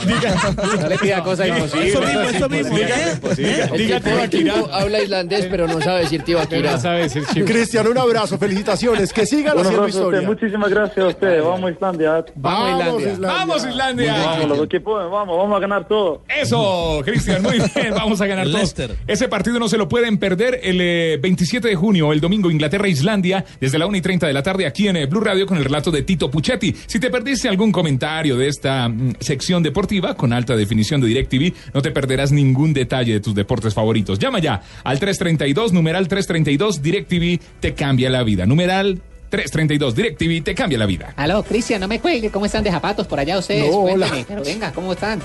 [0.81, 1.89] No le pida cosas imposibles.
[1.95, 2.77] Eso mismo, eso mismo.
[2.77, 3.69] ¿eh?
[3.77, 4.53] Diga el Tibaquirá.
[4.53, 6.73] tipo habla islandés, pero no sabe decir Tibaquirá.
[6.73, 7.23] No sabe decir.
[7.45, 9.97] Cristian, un abrazo, felicitaciones, que sigan Un haciendo usted.
[9.99, 10.21] historia.
[10.21, 11.41] Muchísimas gracias a usted.
[11.43, 12.25] Vamos Islandia.
[12.35, 13.27] Vamos, Islandia.
[13.27, 14.13] ¡Vamos, Islandia!
[14.13, 16.21] Vamos, los equipos, vamos, vamos a ganar todo.
[16.29, 18.47] Eso, Cristian, muy bien, vamos a ganar.
[18.47, 18.95] Leicester.
[19.07, 23.43] Ese partido no se lo pueden perder el eh, 27 de junio, el domingo, Inglaterra-Islandia,
[23.59, 25.65] desde la 1 y 30 de la tarde aquí en eh, Blue Radio con el
[25.65, 26.73] relato de Tito Puchetti.
[26.85, 31.53] Si te perdiste algún comentario de esta mm, sección deportiva con alta definición de DirecTV,
[31.73, 34.19] no te perderás ningún detalle de tus deportes favoritos.
[34.19, 38.45] Llama ya al 332, numeral 332, DirecTV te cambia la vida.
[38.45, 41.13] Numeral 332, DirecTV te cambia la vida.
[41.15, 42.29] Aló, Cristian, no me cuelgue.
[42.29, 43.71] ¿Cómo están de zapatos por allá ustedes?
[43.71, 44.09] No, hola.
[44.27, 45.19] Pero venga, ¿cómo están?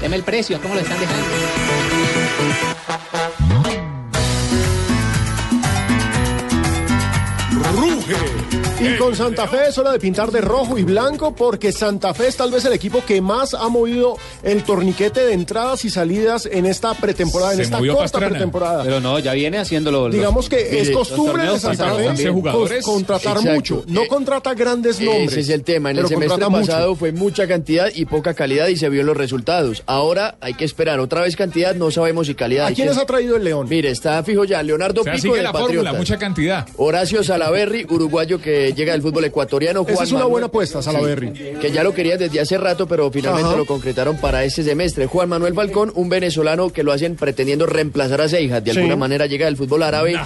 [0.00, 1.83] Deme el precio, ¿cómo lo están dejando?
[8.84, 12.28] Y con Santa Fe es hora de pintar de rojo y blanco porque Santa Fe
[12.28, 16.46] es tal vez el equipo que más ha movido el torniquete de entradas y salidas
[16.50, 18.28] en esta pretemporada, en Se esta corta Pastrana.
[18.30, 18.84] pretemporada.
[18.84, 20.08] Pero no, ya viene haciéndolo.
[20.08, 22.30] los- Digamos que es costumbre de Santa Fe
[22.82, 23.54] contratar Exacto.
[23.54, 23.84] mucho.
[23.88, 25.32] No Eh, contrata grandes nombres.
[25.32, 25.90] Ese es el tema.
[25.90, 26.66] En el semestre mucho.
[26.66, 29.82] pasado fue mucha cantidad y poca calidad y se vio en los resultados.
[29.86, 32.66] Ahora hay que esperar otra vez cantidad, no sabemos si calidad.
[32.66, 33.66] ¿A quiénes que- ha traído el León?
[33.68, 35.96] Mire, está fijo ya Leonardo O sea, Pico sigue de la fórmula, Patriotas.
[35.96, 36.66] mucha cantidad.
[36.76, 39.82] Horacio Salaberry, uruguayo que llega del fútbol ecuatoriano.
[39.82, 40.80] Esa Juan es una Manuel- buena apuesta,
[41.60, 43.56] que ya lo querían desde hace rato, pero finalmente Ajá.
[43.56, 45.06] lo concretaron para este semestre.
[45.06, 48.78] Juan Manuel Falcón, un venezolano que lo hacen pretendiendo reemplazar a Seijas, de Sí.
[48.78, 50.16] alguna manera llega del fútbol árabe.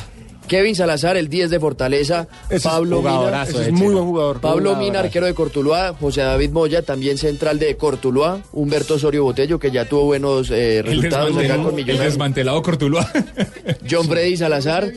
[0.48, 2.26] Kevin Salazar, el 10 de Fortaleza.
[2.46, 4.40] Ese es Pablo Mina, es muy buen jugador.
[4.40, 5.94] Pablo Mina, arquero de Cortuluá.
[6.00, 8.40] José David Moya, también central de Cortuluá.
[8.52, 12.12] Humberto Osorio Botello, que ya tuvo buenos eh, El, resultados acá desmantelado, con el Millonarios.
[12.12, 13.12] desmantelado Cortuluá.
[13.90, 14.90] John Freddy Salazar,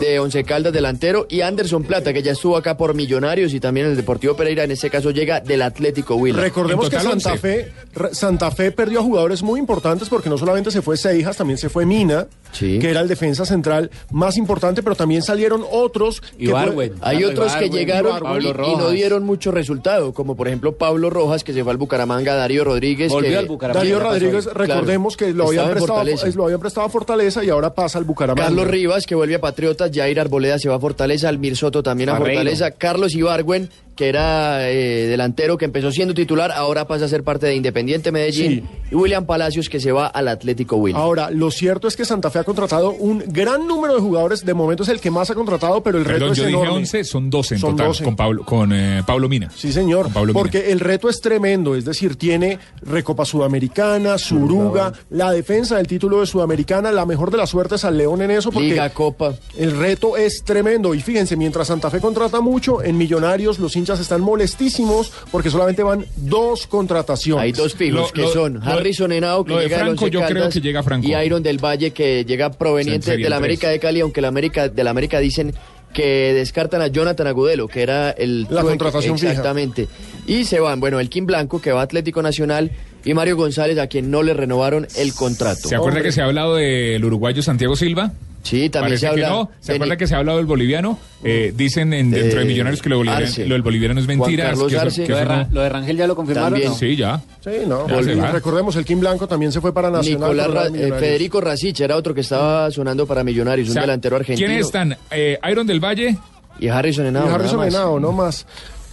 [0.00, 1.26] de Once Caldas, delantero.
[1.30, 4.64] Y Anderson Plata, que ya estuvo acá por Millonarios y también en el Deportivo Pereira.
[4.64, 6.40] En este caso llega del Atlético Huila.
[6.42, 7.38] Recordemos que Santa 11.
[7.38, 7.72] Fe,
[8.12, 11.68] Santa Fe perdió a jugadores muy importantes porque no solamente se fue Seijas, también se
[11.68, 12.78] fue Mina, Sí.
[12.78, 16.22] que era el defensa central más importante, pero también salieron otros.
[16.22, 16.94] que Ibarwen.
[17.02, 21.44] Hay otros que llegaron y, y no dieron mucho resultado, como por ejemplo Pablo Rojas,
[21.44, 23.10] que se fue al Bucaramanga, Darío Rodríguez.
[23.12, 23.80] Volvió que, al Bucaramanga.
[23.80, 27.44] Darío ¿qué pasó Rodríguez, recordemos que lo habían, prestado, es- lo habían prestado a Fortaleza
[27.44, 28.44] y ahora pasa al Bucaramanga.
[28.48, 32.08] Carlos Rivas, que vuelve a Patriotas, Jair Arboleda se va a Fortaleza, Almir Soto también
[32.08, 32.40] a Barreiro.
[32.40, 33.68] Fortaleza, Carlos Ibargüen,
[33.98, 38.12] que era eh, delantero que empezó siendo titular, ahora pasa a ser parte de Independiente
[38.12, 41.00] Medellín, y William Palacios, que se va al Atlético Huila.
[41.00, 44.54] Ahora, lo cierto es que Santa Fe ha contratado un gran número de jugadores, de
[44.54, 46.78] momento es el que más ha contratado, pero el reto Perdón, es yo dije enorme.
[46.78, 48.04] 11, son 12 en Son total 12.
[48.04, 49.50] con Pablo, con, eh, Pablo Mina.
[49.52, 50.10] Sí, señor.
[50.14, 50.32] Mina.
[50.32, 56.20] porque el reto es tremendo, es decir, tiene Recopa Sudamericana, Suruga, la defensa del título
[56.20, 59.34] de Sudamericana, la mejor de las suertes al León en eso, porque Liga, Copa.
[59.56, 60.94] el reto es tremendo.
[60.94, 65.82] Y fíjense, mientras Santa Fe contrata mucho, en Millonarios los hinchas están molestísimos porque solamente
[65.82, 67.42] van dos contrataciones.
[67.42, 69.86] Hay dos fijos Lo- que lo- son lo- Harrison Henao, que lo de llega del
[69.86, 71.06] Franco, yo creo que llega Franco.
[71.08, 74.68] y Iron del Valle, que llega proveniente de la América de Cali, aunque la América,
[74.68, 75.54] de la América dicen
[75.92, 79.30] que descartan a Jonathan Agudelo, que era el La trueque, contratación fija.
[79.32, 79.88] Exactamente.
[80.26, 82.70] Y se van, bueno, el Kim Blanco, que va a Atlético Nacional,
[83.04, 85.66] y Mario González, a quien no le renovaron el contrato.
[85.68, 88.12] ¿Se acuerda que se ha hablado del uruguayo Santiago Silva?
[88.42, 89.28] Sí, también Parece se que habla.
[89.28, 89.50] no.
[89.60, 90.98] ¿Se acuerda que se ha hablado del boliviano?
[91.24, 94.18] Eh, dicen en, dentro de Eh, Millonarios que lo, boliviano, lo del boliviano es Juan
[94.18, 94.44] mentira.
[94.44, 95.02] Carlos que eso- Arce.
[95.04, 96.50] que ¿Lo de, eso Ra- no- lo de Rangel ya lo confirmaron?
[96.52, 96.70] También.
[96.70, 96.74] no?
[96.78, 97.20] Sí, ya.
[97.44, 97.88] Sí, no.
[97.88, 100.36] Ya Y recordemos, el Kim Blanco también se fue para Nacional.
[100.52, 100.92] Ra- eh.
[100.98, 104.46] Federico Rasic era otro que estaba sonando para Millonarios, O un delantero argentino.
[104.46, 104.96] ¿Quiénes están?
[105.10, 106.16] Eh, Iron del Valle.
[106.60, 107.24] Y Harrison Y Henao.
[107.24, 107.64] nada Harrison.
[107.64, 108.46] Henao, no más.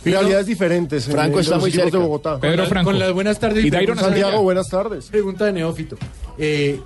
[0.04, 1.08] Realidades diferentes.
[1.08, 1.92] en- Franco en está muy cerca.
[1.92, 2.40] de Bogotá.
[2.40, 2.92] Pedro Franco.
[2.92, 3.64] Con las buenas tardes.
[3.66, 5.06] Y Dairon Santiago, buenas tardes.
[5.06, 5.98] Pregunta de Neófito.
[6.38, 6.80] Eh,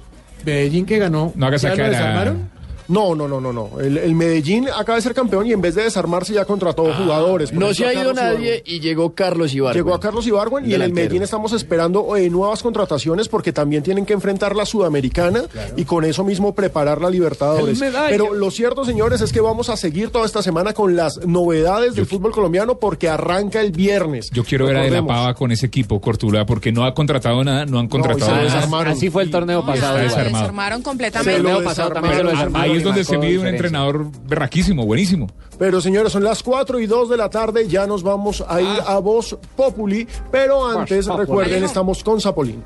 [0.45, 1.31] Medellín que ganó.
[1.35, 2.49] No hagas ¿ya lo sacar a- desarmaron?
[2.89, 3.69] No, no, no, no, no.
[3.79, 7.51] El, el Medellín acaba de ser campeón y en vez de desarmarse ya contrató jugadores.
[7.51, 8.61] Por No se ha ido Carlos nadie Ibargüen.
[8.65, 9.83] y llegó Carlos Ibargüen.
[9.85, 10.91] Llegó a Carlos Ibargüen y en el.
[10.93, 15.43] Medellín estamos esperando eh, nuevas contrataciones porque también tienen que enfrentar la Sudamericana
[15.77, 17.79] y con eso mismo preparar la Libertadores.
[18.09, 21.93] Pero lo cierto, señores, es que vamos a seguir toda esta semana con las novedades
[21.95, 24.29] del fútbol colombiano porque arranca el viernes.
[24.31, 25.05] Yo quiero ver a De la.
[25.05, 28.43] Pava con ese equipo, Cortula, porque no ha contratado nada, no han contratado se nada.
[28.43, 28.93] desarmaron.
[28.93, 29.97] Así fue el torneo pasado.
[29.97, 30.29] Desarmado.
[30.39, 31.41] Desarmaron El completamente.
[31.41, 35.27] torneo pasado también se lo desarmaron es donde se mide un entrenador berraquísimo, buenísimo.
[35.57, 38.81] Pero señores, son las 4 y 2 de la tarde, ya nos vamos a ir
[38.85, 41.25] a Voz Populi, pero antes, Populi.
[41.25, 42.63] recuerden, estamos con Zapolín.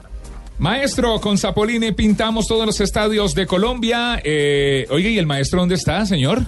[0.59, 4.21] Maestro, con Zapolini pintamos todos los estadios de Colombia.
[4.23, 6.43] Eh, oye, ¿y el maestro dónde está, señor?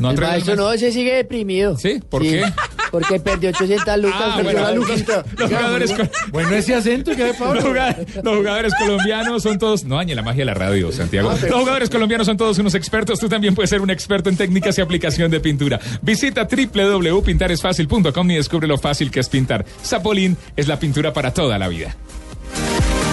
[0.00, 1.76] ¿No El maestro no, se sigue deprimido.
[1.76, 2.00] ¿Sí?
[2.08, 2.42] ¿Por qué?
[2.90, 4.20] Porque perdió 800 lucas.
[4.20, 5.94] Ah, perdió bueno, la los- jugadores
[6.32, 9.84] Bueno, ese acento que Los jugadores, los jugadores colombianos son todos.
[9.84, 11.30] No dañe la magia de la radio, Santiago.
[11.30, 13.18] Ah, Los jugadores colombianos son todos unos expertos.
[13.20, 15.78] Tú también puedes ser un experto en técnicas y aplicación de pintura.
[16.02, 19.64] Visita www.pintaresfacil.com y descubre lo fácil que es pintar.
[19.84, 21.94] Zapolín es la pintura para toda la vida.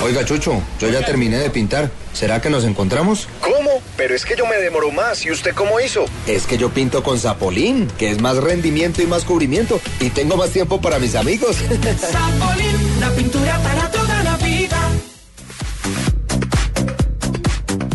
[0.04, 1.90] Oiga, Chucho, yo ya terminé de pintar.
[2.14, 3.28] ¿Será que nos encontramos?
[3.42, 3.57] ¿Cómo?
[3.98, 5.26] Pero es que yo me demoro más.
[5.26, 6.06] ¿Y usted cómo hizo?
[6.28, 9.82] Es que yo pinto con Zapolín, que es más rendimiento y más cubrimiento.
[10.00, 11.58] Y tengo más tiempo para mis amigos.
[12.00, 14.78] Zapolín, la pintura para toda la vida.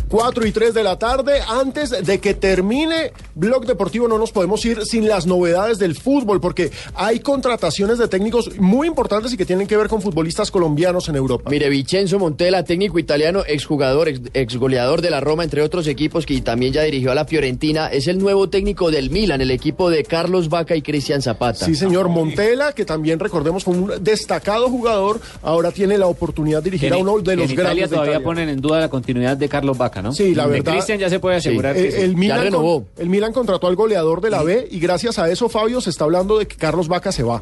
[0.09, 1.41] 4 y 3 de la tarde.
[1.49, 6.41] Antes de que termine Blog Deportivo, no nos podemos ir sin las novedades del fútbol,
[6.41, 11.09] porque hay contrataciones de técnicos muy importantes y que tienen que ver con futbolistas colombianos
[11.09, 11.51] en Europa.
[11.51, 16.41] Mire, Vincenzo Montella, técnico italiano, exjugador, ex, exgoleador de la Roma, entre otros equipos, que
[16.41, 20.05] también ya dirigió a la Fiorentina, es el nuevo técnico del Milan, el equipo de
[20.05, 21.65] Carlos Vaca y Cristian Zapata.
[21.67, 26.71] Sí, señor Montela, que también recordemos fue un destacado jugador, ahora tiene la oportunidad de
[26.71, 28.25] dirigir a uno de los en Italia grandes de todavía Italia.
[28.25, 30.13] ponen en duda la continuidad de Carlos Vaca, ¿no?
[30.13, 30.73] Sí, la verdad.
[30.73, 31.83] Cristian ya se puede asegurar Sí.
[31.83, 32.01] que Eh, sí.
[32.03, 32.85] el, Milan ya con- renovó.
[32.99, 36.03] el Milan contrató al goleador de la B y gracias a eso, Fabio, se está
[36.03, 37.41] hablando de que Carlos Vaca se va.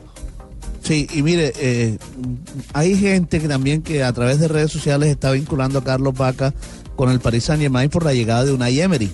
[0.82, 1.96] Sí, y mire, eh,
[2.74, 6.52] hay gente que también que a través de redes sociales está vinculando a Carlos Vaca
[6.96, 9.10] con el Paris Saint Germain por la llegada de Unai Emery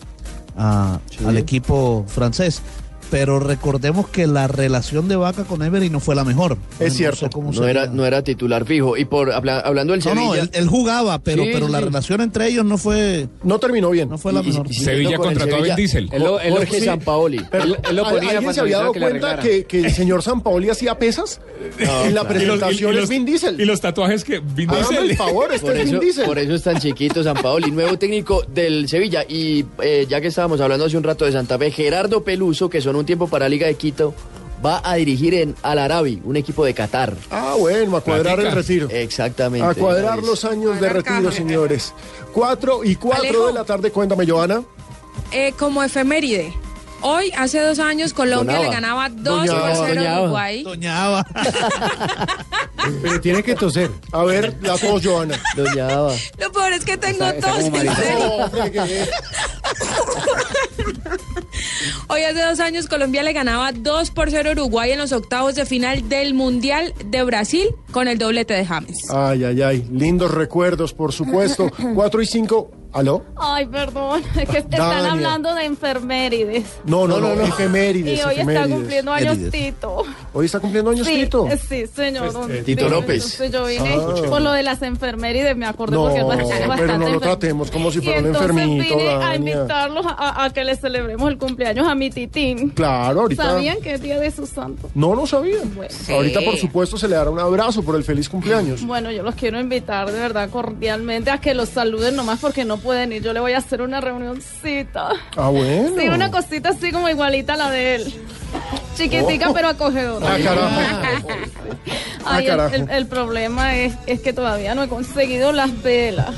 [0.56, 2.62] a- al equipo francés.
[3.10, 6.58] Pero recordemos que la relación de Vaca con Emery no fue la mejor.
[6.80, 7.28] Es No cierto.
[7.52, 8.96] sé no, era, no era titular fijo.
[8.96, 10.42] Y por habla- hablando del No, no, Sevilla.
[10.42, 13.28] él, él jugaba, pero, Sí, pero la relación entre ellos no fue.
[13.44, 14.08] No terminó bien.
[14.08, 14.66] No fue la Y- mejor.
[14.66, 15.76] y- y siguiendo con el Sevilla,
[16.12, 16.84] Él lo- él Jorge sí.
[16.86, 17.36] Sampaoli.
[17.52, 20.70] Él- él lo ponía ¿Alguien se había dado que cuenta que, que el señor Sampaoli
[20.70, 21.40] hacía pesas?
[21.78, 23.60] en la presentación Y los- es Vin Diesel.
[23.60, 25.10] Y los tatuajes que Vin Diesel.
[25.10, 26.24] el favor, este Por es Vin eso, Diesel.
[26.26, 29.24] por eso es tan chiquito San Paoli, nuevo técnico del Sevilla.
[29.28, 32.80] Y eh, ya que estábamos hablando hace un rato de Santa Fe, Gerardo Peluso, que
[32.80, 34.14] son un tiempo para Liga de Quito,
[34.64, 37.14] va a dirigir en Al Arabi, un equipo de Qatar.
[37.30, 38.88] Ah, bueno, a cuadrar el retiro.
[38.90, 39.66] Exactamente.
[39.68, 41.92] A cuadrar los años de retiro, señores.
[42.32, 43.46] Cuatro y cuatro Alejo.
[43.48, 44.62] de la tarde, cuéntame, Joana.
[45.32, 46.52] Eh, como efeméride.
[47.02, 48.64] Hoy, hace dos años, Colombia Doñaba.
[48.64, 49.74] le ganaba 2 Doñaba.
[49.74, 50.22] por 0 a.
[50.22, 50.62] Uruguay.
[50.62, 51.26] Doñaba.
[53.02, 53.90] Pero tiene que toser.
[54.12, 55.38] A ver, la tos, Joana.
[55.54, 56.14] Doñaba.
[56.38, 57.58] Lo peor es que tengo tos,
[62.08, 65.54] Hoy hace dos años Colombia le ganaba 2 por 0 a Uruguay en los octavos
[65.54, 69.10] de final del Mundial de Brasil con el doblete de James.
[69.10, 69.88] Ay, ay, ay.
[69.90, 71.70] Lindos recuerdos, por supuesto.
[71.94, 72.70] Cuatro y cinco.
[72.96, 73.22] ¿Aló?
[73.36, 75.12] Ay, perdón, es que están Dania.
[75.12, 76.64] hablando de enfermerides.
[76.86, 78.18] No, no, no, efemérides.
[78.20, 79.36] Y hoy está cumpliendo años.
[79.50, 80.02] Tito.
[80.32, 81.46] Hoy está cumpliendo años Sí, Tito.
[81.68, 82.32] sí, señor.
[82.32, 83.38] don eh, Tito López.
[83.52, 84.22] Yo vine Ah.
[84.30, 87.70] por lo de las enfermerides, me acordé No, porque es bastante pero no lo tratemos
[87.70, 91.86] como si fuera un enfermito, vine a invitarlos a, a que le celebremos el cumpleaños
[91.86, 92.70] a mi titín.
[92.70, 93.42] Claro, ahorita.
[93.42, 94.88] ¿Sabían que es día de su santo?
[94.94, 95.58] No, no sabía.
[95.74, 95.92] Bueno.
[96.10, 98.84] Ahorita, por supuesto, se le dará un abrazo por el feliz cumpleaños.
[98.86, 102.78] Bueno, yo los quiero invitar de verdad cordialmente a que los saluden nomás porque no
[102.86, 103.22] pueden ir.
[103.22, 105.10] Yo le voy a hacer una reunioncita.
[105.36, 106.00] Ah, bueno.
[106.00, 108.14] Sí, una cosita así como igualita a la de él.
[108.96, 109.52] Chiquitica Oh.
[109.52, 110.26] pero acogedora.
[110.32, 111.28] Ah, carajo.
[112.28, 116.30] Ah, Ay, el, el problema es, es que todavía no he conseguido las velas.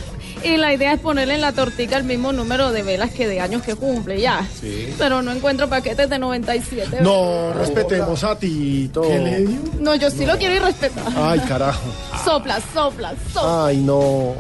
[0.45, 3.41] Y la idea es ponerle en la tortica el mismo número de velas que de
[3.41, 4.47] años que cumple, ya.
[4.99, 6.99] Pero no encuentro paquetes de 97.
[7.01, 9.03] No, respetemos a Tito.
[9.81, 11.13] No, yo sí lo quiero y respetar.
[11.17, 11.81] Ay, carajo.
[12.25, 13.67] Sopla, sopla, sopla.
[13.67, 14.35] Ay, no.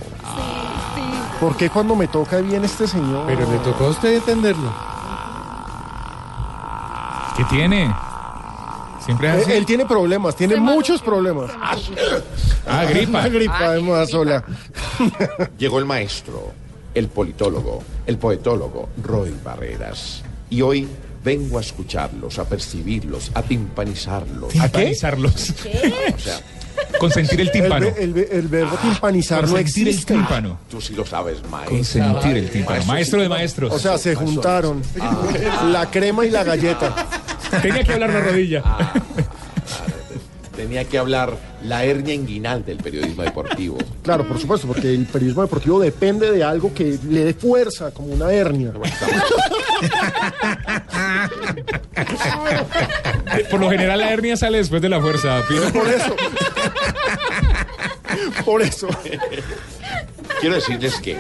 [1.41, 3.25] ¿Por qué cuando me toca bien este señor?
[3.27, 4.73] Pero le tocó a usted entenderlo.
[7.37, 7.95] ¿Qué tiene?
[9.09, 9.53] Siempre es Él, así.
[9.53, 11.51] él tiene problemas, tiene muchos problemas.
[12.67, 13.21] Ah, gripa.
[13.21, 14.45] Una gripa de moda sola.
[15.59, 16.53] Llegó el maestro,
[16.95, 20.23] el politólogo, el poetólogo, Roy Barreras.
[20.51, 20.87] Y hoy
[21.25, 24.53] vengo a escucharlos, a percibirlos, a timpanizarlos.
[24.53, 25.51] Timpanizarlos.
[26.15, 26.41] O sea,
[27.01, 27.87] Consentir el tímpano.
[27.99, 30.15] El, el el verbo timpanizar no Consentir el existe.
[30.15, 30.59] tímpano.
[30.71, 31.77] Tú sí lo sabes, maestro.
[31.77, 32.85] Consentir el tímpano.
[32.85, 33.73] Maestro de maestros.
[33.73, 34.83] O sea, se juntaron
[35.73, 37.09] la crema y la galleta.
[37.63, 38.63] Tenía que hablar la rodilla.
[40.57, 43.79] Tenía que hablar la hernia inguinal del periodismo deportivo.
[44.03, 48.09] Claro, por supuesto, porque el periodismo deportivo depende de algo que le dé fuerza, como
[48.09, 48.73] una hernia.
[53.51, 55.41] Por lo general la hernia sale después de la fuerza.
[55.49, 55.73] Pino.
[55.73, 56.17] Por eso.
[58.45, 58.89] Por eso.
[60.41, 61.17] Quiero decirles que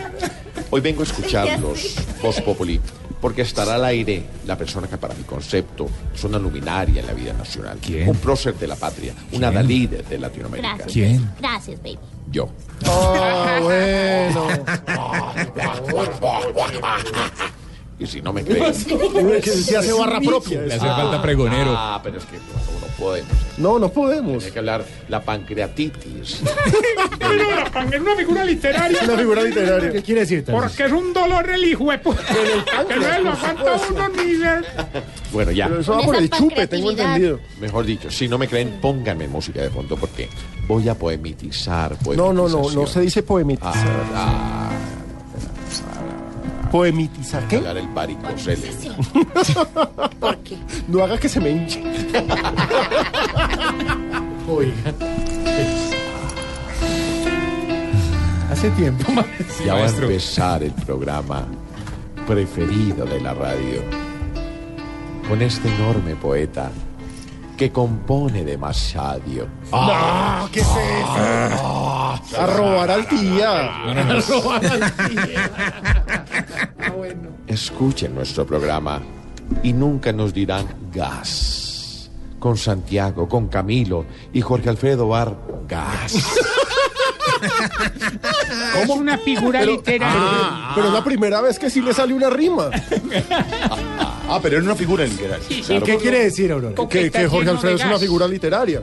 [0.70, 2.80] hoy vengo a escucharlos, Voz Populi,
[3.20, 7.12] porque estará al aire la persona que para mi concepto es una luminaria en la
[7.12, 7.78] vida nacional.
[7.84, 8.08] ¿Quién?
[8.08, 10.76] Un prócer de la patria, una Dalí de, de Latinoamérica.
[10.76, 10.92] Gracias.
[10.92, 11.30] ¿Quién?
[11.40, 11.98] Gracias, baby.
[12.30, 12.48] Yo.
[12.84, 14.48] Ah, bueno.
[18.00, 18.72] Y si no me creen...
[19.42, 20.62] Que se hace barra propia.
[20.62, 21.74] Le hace falta pregonero.
[21.76, 23.32] Ah, pero es que no, no podemos.
[23.58, 24.44] No, no podemos.
[24.44, 26.42] Hay que hablar la pancreatitis.
[27.18, 29.00] Pero la pan es una figura literaria.
[29.02, 29.92] Una figura literaria.
[29.92, 30.44] ¿Qué quiere decir?
[30.44, 32.22] Porque es un dolor el hijo de puta.
[32.86, 34.38] Que no lo aguanta uno ni.
[35.32, 35.66] Bueno, ya.
[35.68, 37.40] Pero eso va por el chupe, tengo entendido.
[37.60, 40.28] Mejor dicho, si no me creen, pónganme música de fondo porque
[40.66, 41.96] voy a poemitizar.
[42.16, 44.04] No, no, no, no se dice poemitizar.
[44.14, 44.70] Ah,
[46.70, 47.56] ¿Poemitizar qué?
[47.56, 48.70] hablar el varicocele.
[50.20, 50.56] ¿Por qué?
[50.88, 51.82] No haga que se me hinche.
[54.48, 54.94] Oiga.
[58.50, 59.04] Hace tiempo,
[59.64, 60.06] Ya va a maestro.
[60.06, 61.46] empezar el programa
[62.26, 63.82] preferido de la radio
[65.28, 66.70] con este enorme poeta
[67.58, 69.48] que compone demasiado.
[69.72, 70.48] ¡Ah!
[70.52, 72.40] ¿Qué es eso?
[72.40, 73.70] A robar al día.
[73.84, 74.12] No, no, no.
[74.14, 75.50] A robar al día.
[76.80, 77.30] Ah, bueno.
[77.48, 79.02] Escuchen nuestro programa
[79.62, 82.10] y nunca nos dirán gas.
[82.38, 85.36] Con Santiago, con Camilo y Jorge Alfredo Bar,
[85.66, 86.14] gas.
[88.82, 90.72] Es una figura literaria.
[90.74, 92.70] Pero es la primera vez que sí le sale una rima.
[94.28, 95.40] Ah, pero era una figura literal.
[95.48, 96.74] Sí, sí, ¿Y qué quiere decir, Aurora?
[96.88, 98.82] Que, que Jorge Alfredo es una figura literaria.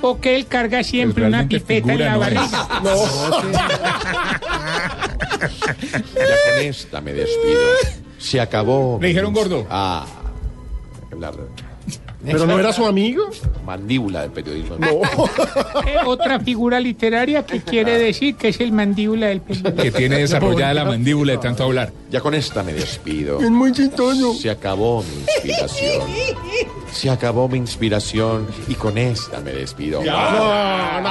[0.00, 2.68] Porque él carga siempre Pues una pipeta en la no barriga.
[5.42, 7.60] Ya con esta me despido.
[8.18, 8.98] Se acabó.
[9.00, 9.66] Le dijeron gordo.
[9.68, 10.06] Ah.
[11.10, 11.34] hablar
[12.24, 13.24] Pero no era su amigo.
[13.64, 14.76] mandíbula del periodismo.
[15.86, 19.82] Eh, Otra figura literaria que quiere decir que es el mandíbula del periodismo.
[19.82, 21.92] Que tiene desarrollada la mandíbula de tanto hablar.
[22.10, 23.40] Ya con esta me despido.
[23.40, 24.34] Es muy chistoso.
[24.34, 26.02] Se acabó mi inspiración.
[26.92, 30.02] Se acabó mi inspiración y con esta me despido.
[30.04, 31.10] No, no.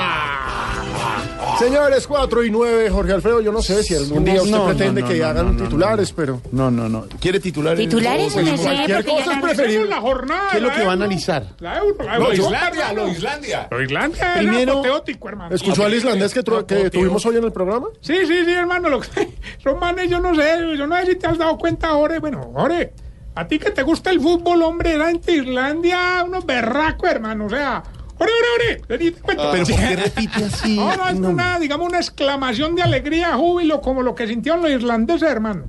[1.62, 4.66] Señores, 4 y 9, Jorge Alfredo, yo no sé si algún día usted No, no,
[4.68, 7.06] pretende no, que no, hagan no, no, titulares, pero No, no, no.
[7.20, 7.80] ¿Quiere titulares?
[7.88, 9.90] Titulares, Pues me sé, cualquier cosa es preferible.
[9.90, 10.48] la jornada.
[10.52, 11.46] ¿Qué es lo que va a analizar?
[11.60, 12.34] La euro, la euro.
[12.34, 13.68] Islandia, lo Islandia.
[13.70, 15.56] Lo Islandia Primero- era apoteótico, hermano.
[15.56, 17.88] ¿escuchó al islandés que tuvimos hoy en el programa?
[18.02, 18.90] Sí, sí, sí, hermano.
[18.90, 19.08] Lo que,
[19.64, 22.20] son manes, yo no sé, yo no sé si te has dado cuenta, Ore.
[22.20, 22.94] Bueno, Ore,
[23.36, 27.46] a ti que te gusta el fútbol, hombre, era en Islandia unos berracos, hermano.
[27.46, 27.84] O sea,
[28.22, 29.52] Ore, Ore, Ore, ¿te diste cuenta?
[29.52, 30.76] Pero ¿por qué repite así?
[30.78, 34.72] No, no, es una, digamos, una exclamación de alegría, júbilo, como lo que sintieron los
[34.72, 35.66] irlandeses, hermano.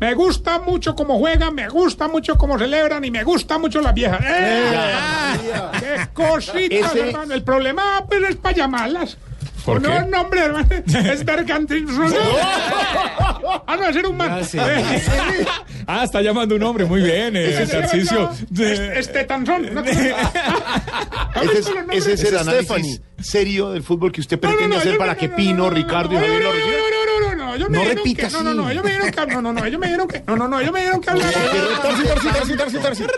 [0.00, 3.94] Me gusta mucho cómo juegan, me gusta mucho cómo celebran y me gusta mucho las
[3.94, 4.20] viejas.
[4.24, 4.72] ¡Eh!
[5.80, 7.34] ¡Qué cositas, Ese- hermano!
[7.34, 9.18] El problema, pues, es para llamarlas.
[9.68, 10.06] ¿Por no, qué?
[10.06, 10.66] nombre, hermano,
[11.12, 11.86] es Bergantin.
[13.66, 14.40] ah, no, ese era un man.
[15.86, 16.86] Ah, está llamando un hombre.
[16.86, 18.30] Muy bien, eh, Tarcisio.
[18.50, 19.74] Este, este tanzón.
[19.74, 19.82] ¿no?
[21.38, 24.80] Ese es, ese es el análisis serio del fútbol que usted No, no, pretende no,
[24.80, 27.27] hacer para que no, Pino, no, no, Ricardo y no, Javier no, lo no, reciban.
[27.48, 29.10] No, no, no, no, ellos me No dijeron que- No, no, no, ellos me dijeron
[29.10, 31.10] que no, no, no, ellos me dijeron que no, no, no, ellos me dijeron que
[31.10, 31.34] hablar.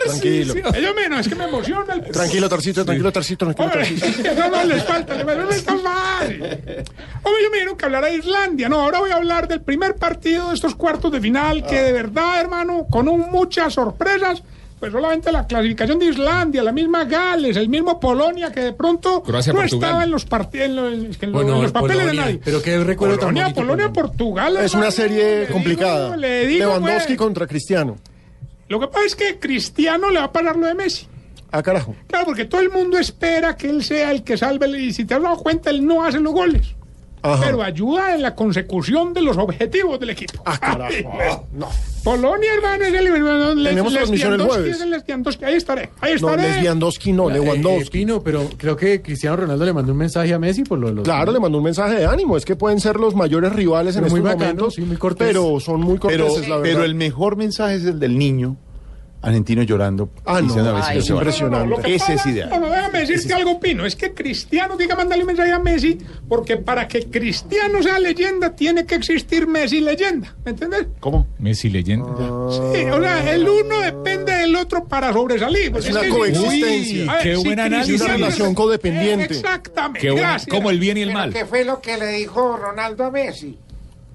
[0.05, 0.53] Tranquilo.
[0.75, 4.33] Ellos me, no, es que me emociona el Tranquilo, Tarcito, tranquilo, Tarcito, tranquilo, Tarcito.
[4.35, 6.41] no, no, les falta, les falta, no es tan fácil.
[7.23, 8.69] Hombre, yo me dijeron que hablar a Islandia.
[8.69, 11.91] No, ahora voy a hablar del primer partido de estos cuartos de final, que de
[11.91, 14.43] verdad, hermano, con un- muchas sorpresas,
[14.81, 19.21] pues solamente la clasificación de Islandia, la misma Gales, el mismo Polonia, que de pronto
[19.23, 19.89] Croacia, no Portugal.
[19.89, 22.41] estaba en los partidos, en los, en los- Bueno, en los papeles Polonia, de nadie.
[22.43, 24.01] pero qué recuerdo tan Polonia, bonito, Polonia, Polonia.
[24.11, 24.57] Portugal.
[24.57, 26.17] Es una serie le digo, complicada.
[26.17, 27.95] le digo, Lewandowski pues, contra Cristiano.
[28.67, 31.07] Lo que pasa es que Cristiano le va a parar lo de Messi.
[31.51, 31.95] Ah, carajo.
[32.07, 34.67] Claro, porque todo el mundo espera que él sea el que salve.
[34.79, 36.73] Y si te has dado cuenta, él no hace los goles.
[37.23, 37.43] Ajá.
[37.45, 40.41] Pero ayuda en la consecución de los objetivos del equipo.
[40.45, 40.91] Ah, carajo.
[40.93, 41.67] Ay, Ah, no.
[42.03, 43.63] Polonia, hermano, es el.
[43.63, 44.81] Tenemos transmisión el Lesbiandowski, jueves.
[44.81, 45.45] es Lesbiandowski.
[45.45, 45.89] Ahí estaré.
[46.01, 46.49] Ahí No, estaré.
[46.49, 47.89] Lesbiandowski no, Eh, Lewandowski.
[47.91, 50.93] Pino, pero creo que Cristiano Ronaldo le mandó un mensaje a Messi por lo de
[50.95, 51.03] los.
[51.03, 52.37] Claro, le mandó un mensaje de ánimo.
[52.37, 54.73] Es que pueden ser los mayores rivales en Pero estos bacano, momentos.
[54.73, 55.27] sí, muy cortés.
[55.27, 56.71] pero son muy Pero, corteses, la verdad.
[56.73, 58.57] pero el mejor mensaje es el del niño
[59.21, 60.09] argentinos llorando.
[60.25, 60.47] Ah, no.
[60.47, 61.15] diciendo a Messi Ay, que es vaya.
[61.21, 61.67] impresionante.
[61.69, 62.49] Lo que Ese es No, ideal.
[62.61, 63.85] no, déjame decirte algo, Pino.
[63.85, 65.97] Es que Cristiano que mandarle un mensaje a Messi,
[66.27, 70.35] porque para que Cristiano sea leyenda, tiene que existir Messi leyenda.
[70.43, 70.87] ¿Me entiendes?
[70.99, 71.27] ¿Cómo?
[71.39, 72.07] Messi leyenda.
[72.73, 75.71] Sí, o sea, el uno depende del otro para sobresalir.
[75.71, 77.03] Pues Es una que coexistencia.
[77.03, 78.01] Uy, ver, Qué si buen análisis.
[78.01, 79.25] Una relación codependiente.
[79.33, 79.99] Eh, Exactamente.
[80.07, 80.47] Qué gracias.
[80.53, 81.33] como el bien y el ¿Pero mal.
[81.33, 83.57] qué fue lo que le dijo Ronaldo a Messi?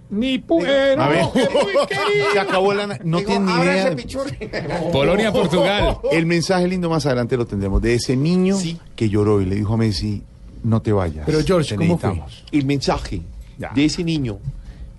[0.09, 2.33] Ni pu- eh, A ver, querido.
[2.33, 2.87] se acabó la...
[3.03, 3.97] No Digo, tiene ni idea.
[4.93, 5.99] Polonia, Portugal.
[6.13, 8.57] El mensaje lindo más adelante lo tendremos de ese niño
[8.95, 10.23] que lloró y le dijo a Messi,
[10.63, 11.25] no te vayas.
[11.27, 12.09] Pero, George, te ¿cómo fue?
[12.11, 12.45] necesitamos".
[12.53, 13.23] El mensaje
[13.75, 14.39] de ese niño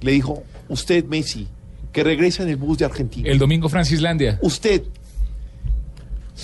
[0.02, 1.48] le dijo, usted Messi,
[1.94, 3.30] que regresa en el bus de Argentina.
[3.30, 4.38] El domingo Francislandia.
[4.42, 4.84] Usted,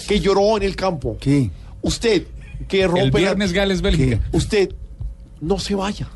[0.08, 1.18] que lloró en el campo.
[1.20, 1.50] ¿Qué?
[1.82, 2.24] Usted,
[2.68, 4.20] que rompe El la- viernes Gales, Bélgica.
[4.32, 4.70] Usted,
[5.42, 6.08] no se vaya.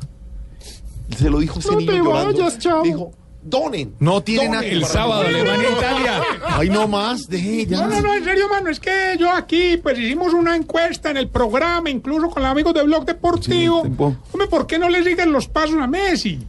[1.16, 2.32] Se lo dijo ese No niño te llorando.
[2.42, 2.82] vayas, chavo.
[2.82, 3.94] Dijo, donen.
[3.98, 5.28] No tiene donen El sábado, mí".
[5.28, 6.22] Alemania, Italia.
[6.48, 7.78] Ay, no más, deje ya.
[7.78, 11.16] No, no, no, en serio, mano, es que yo aquí, pues hicimos una encuesta en
[11.16, 13.82] el programa, incluso con los amigos de Blog Deportivo.
[13.84, 13.90] Sí.
[14.32, 16.40] Hombre, ¿por qué no le siguen los pasos a Messi?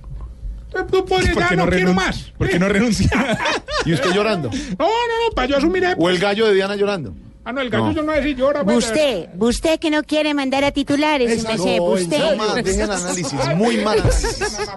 [0.91, 2.31] Tú podrías, ¿Por ya no, no quiero más.
[2.37, 3.09] ¿Por qué no renuncia?
[3.85, 4.49] ¿Y usted llorando?
[4.49, 5.83] No, no, no, para yo asumir.
[5.83, 7.13] eh, ¿O el gallo de Diana llorando?
[7.45, 7.91] Ah, no, el gallo No.
[7.93, 8.63] yo no si llora.
[8.63, 12.19] pues, Usted, usted que no quiere mandar a titulares, no, usted.
[12.19, 14.69] No más, deje el análisis, muy mal análisis.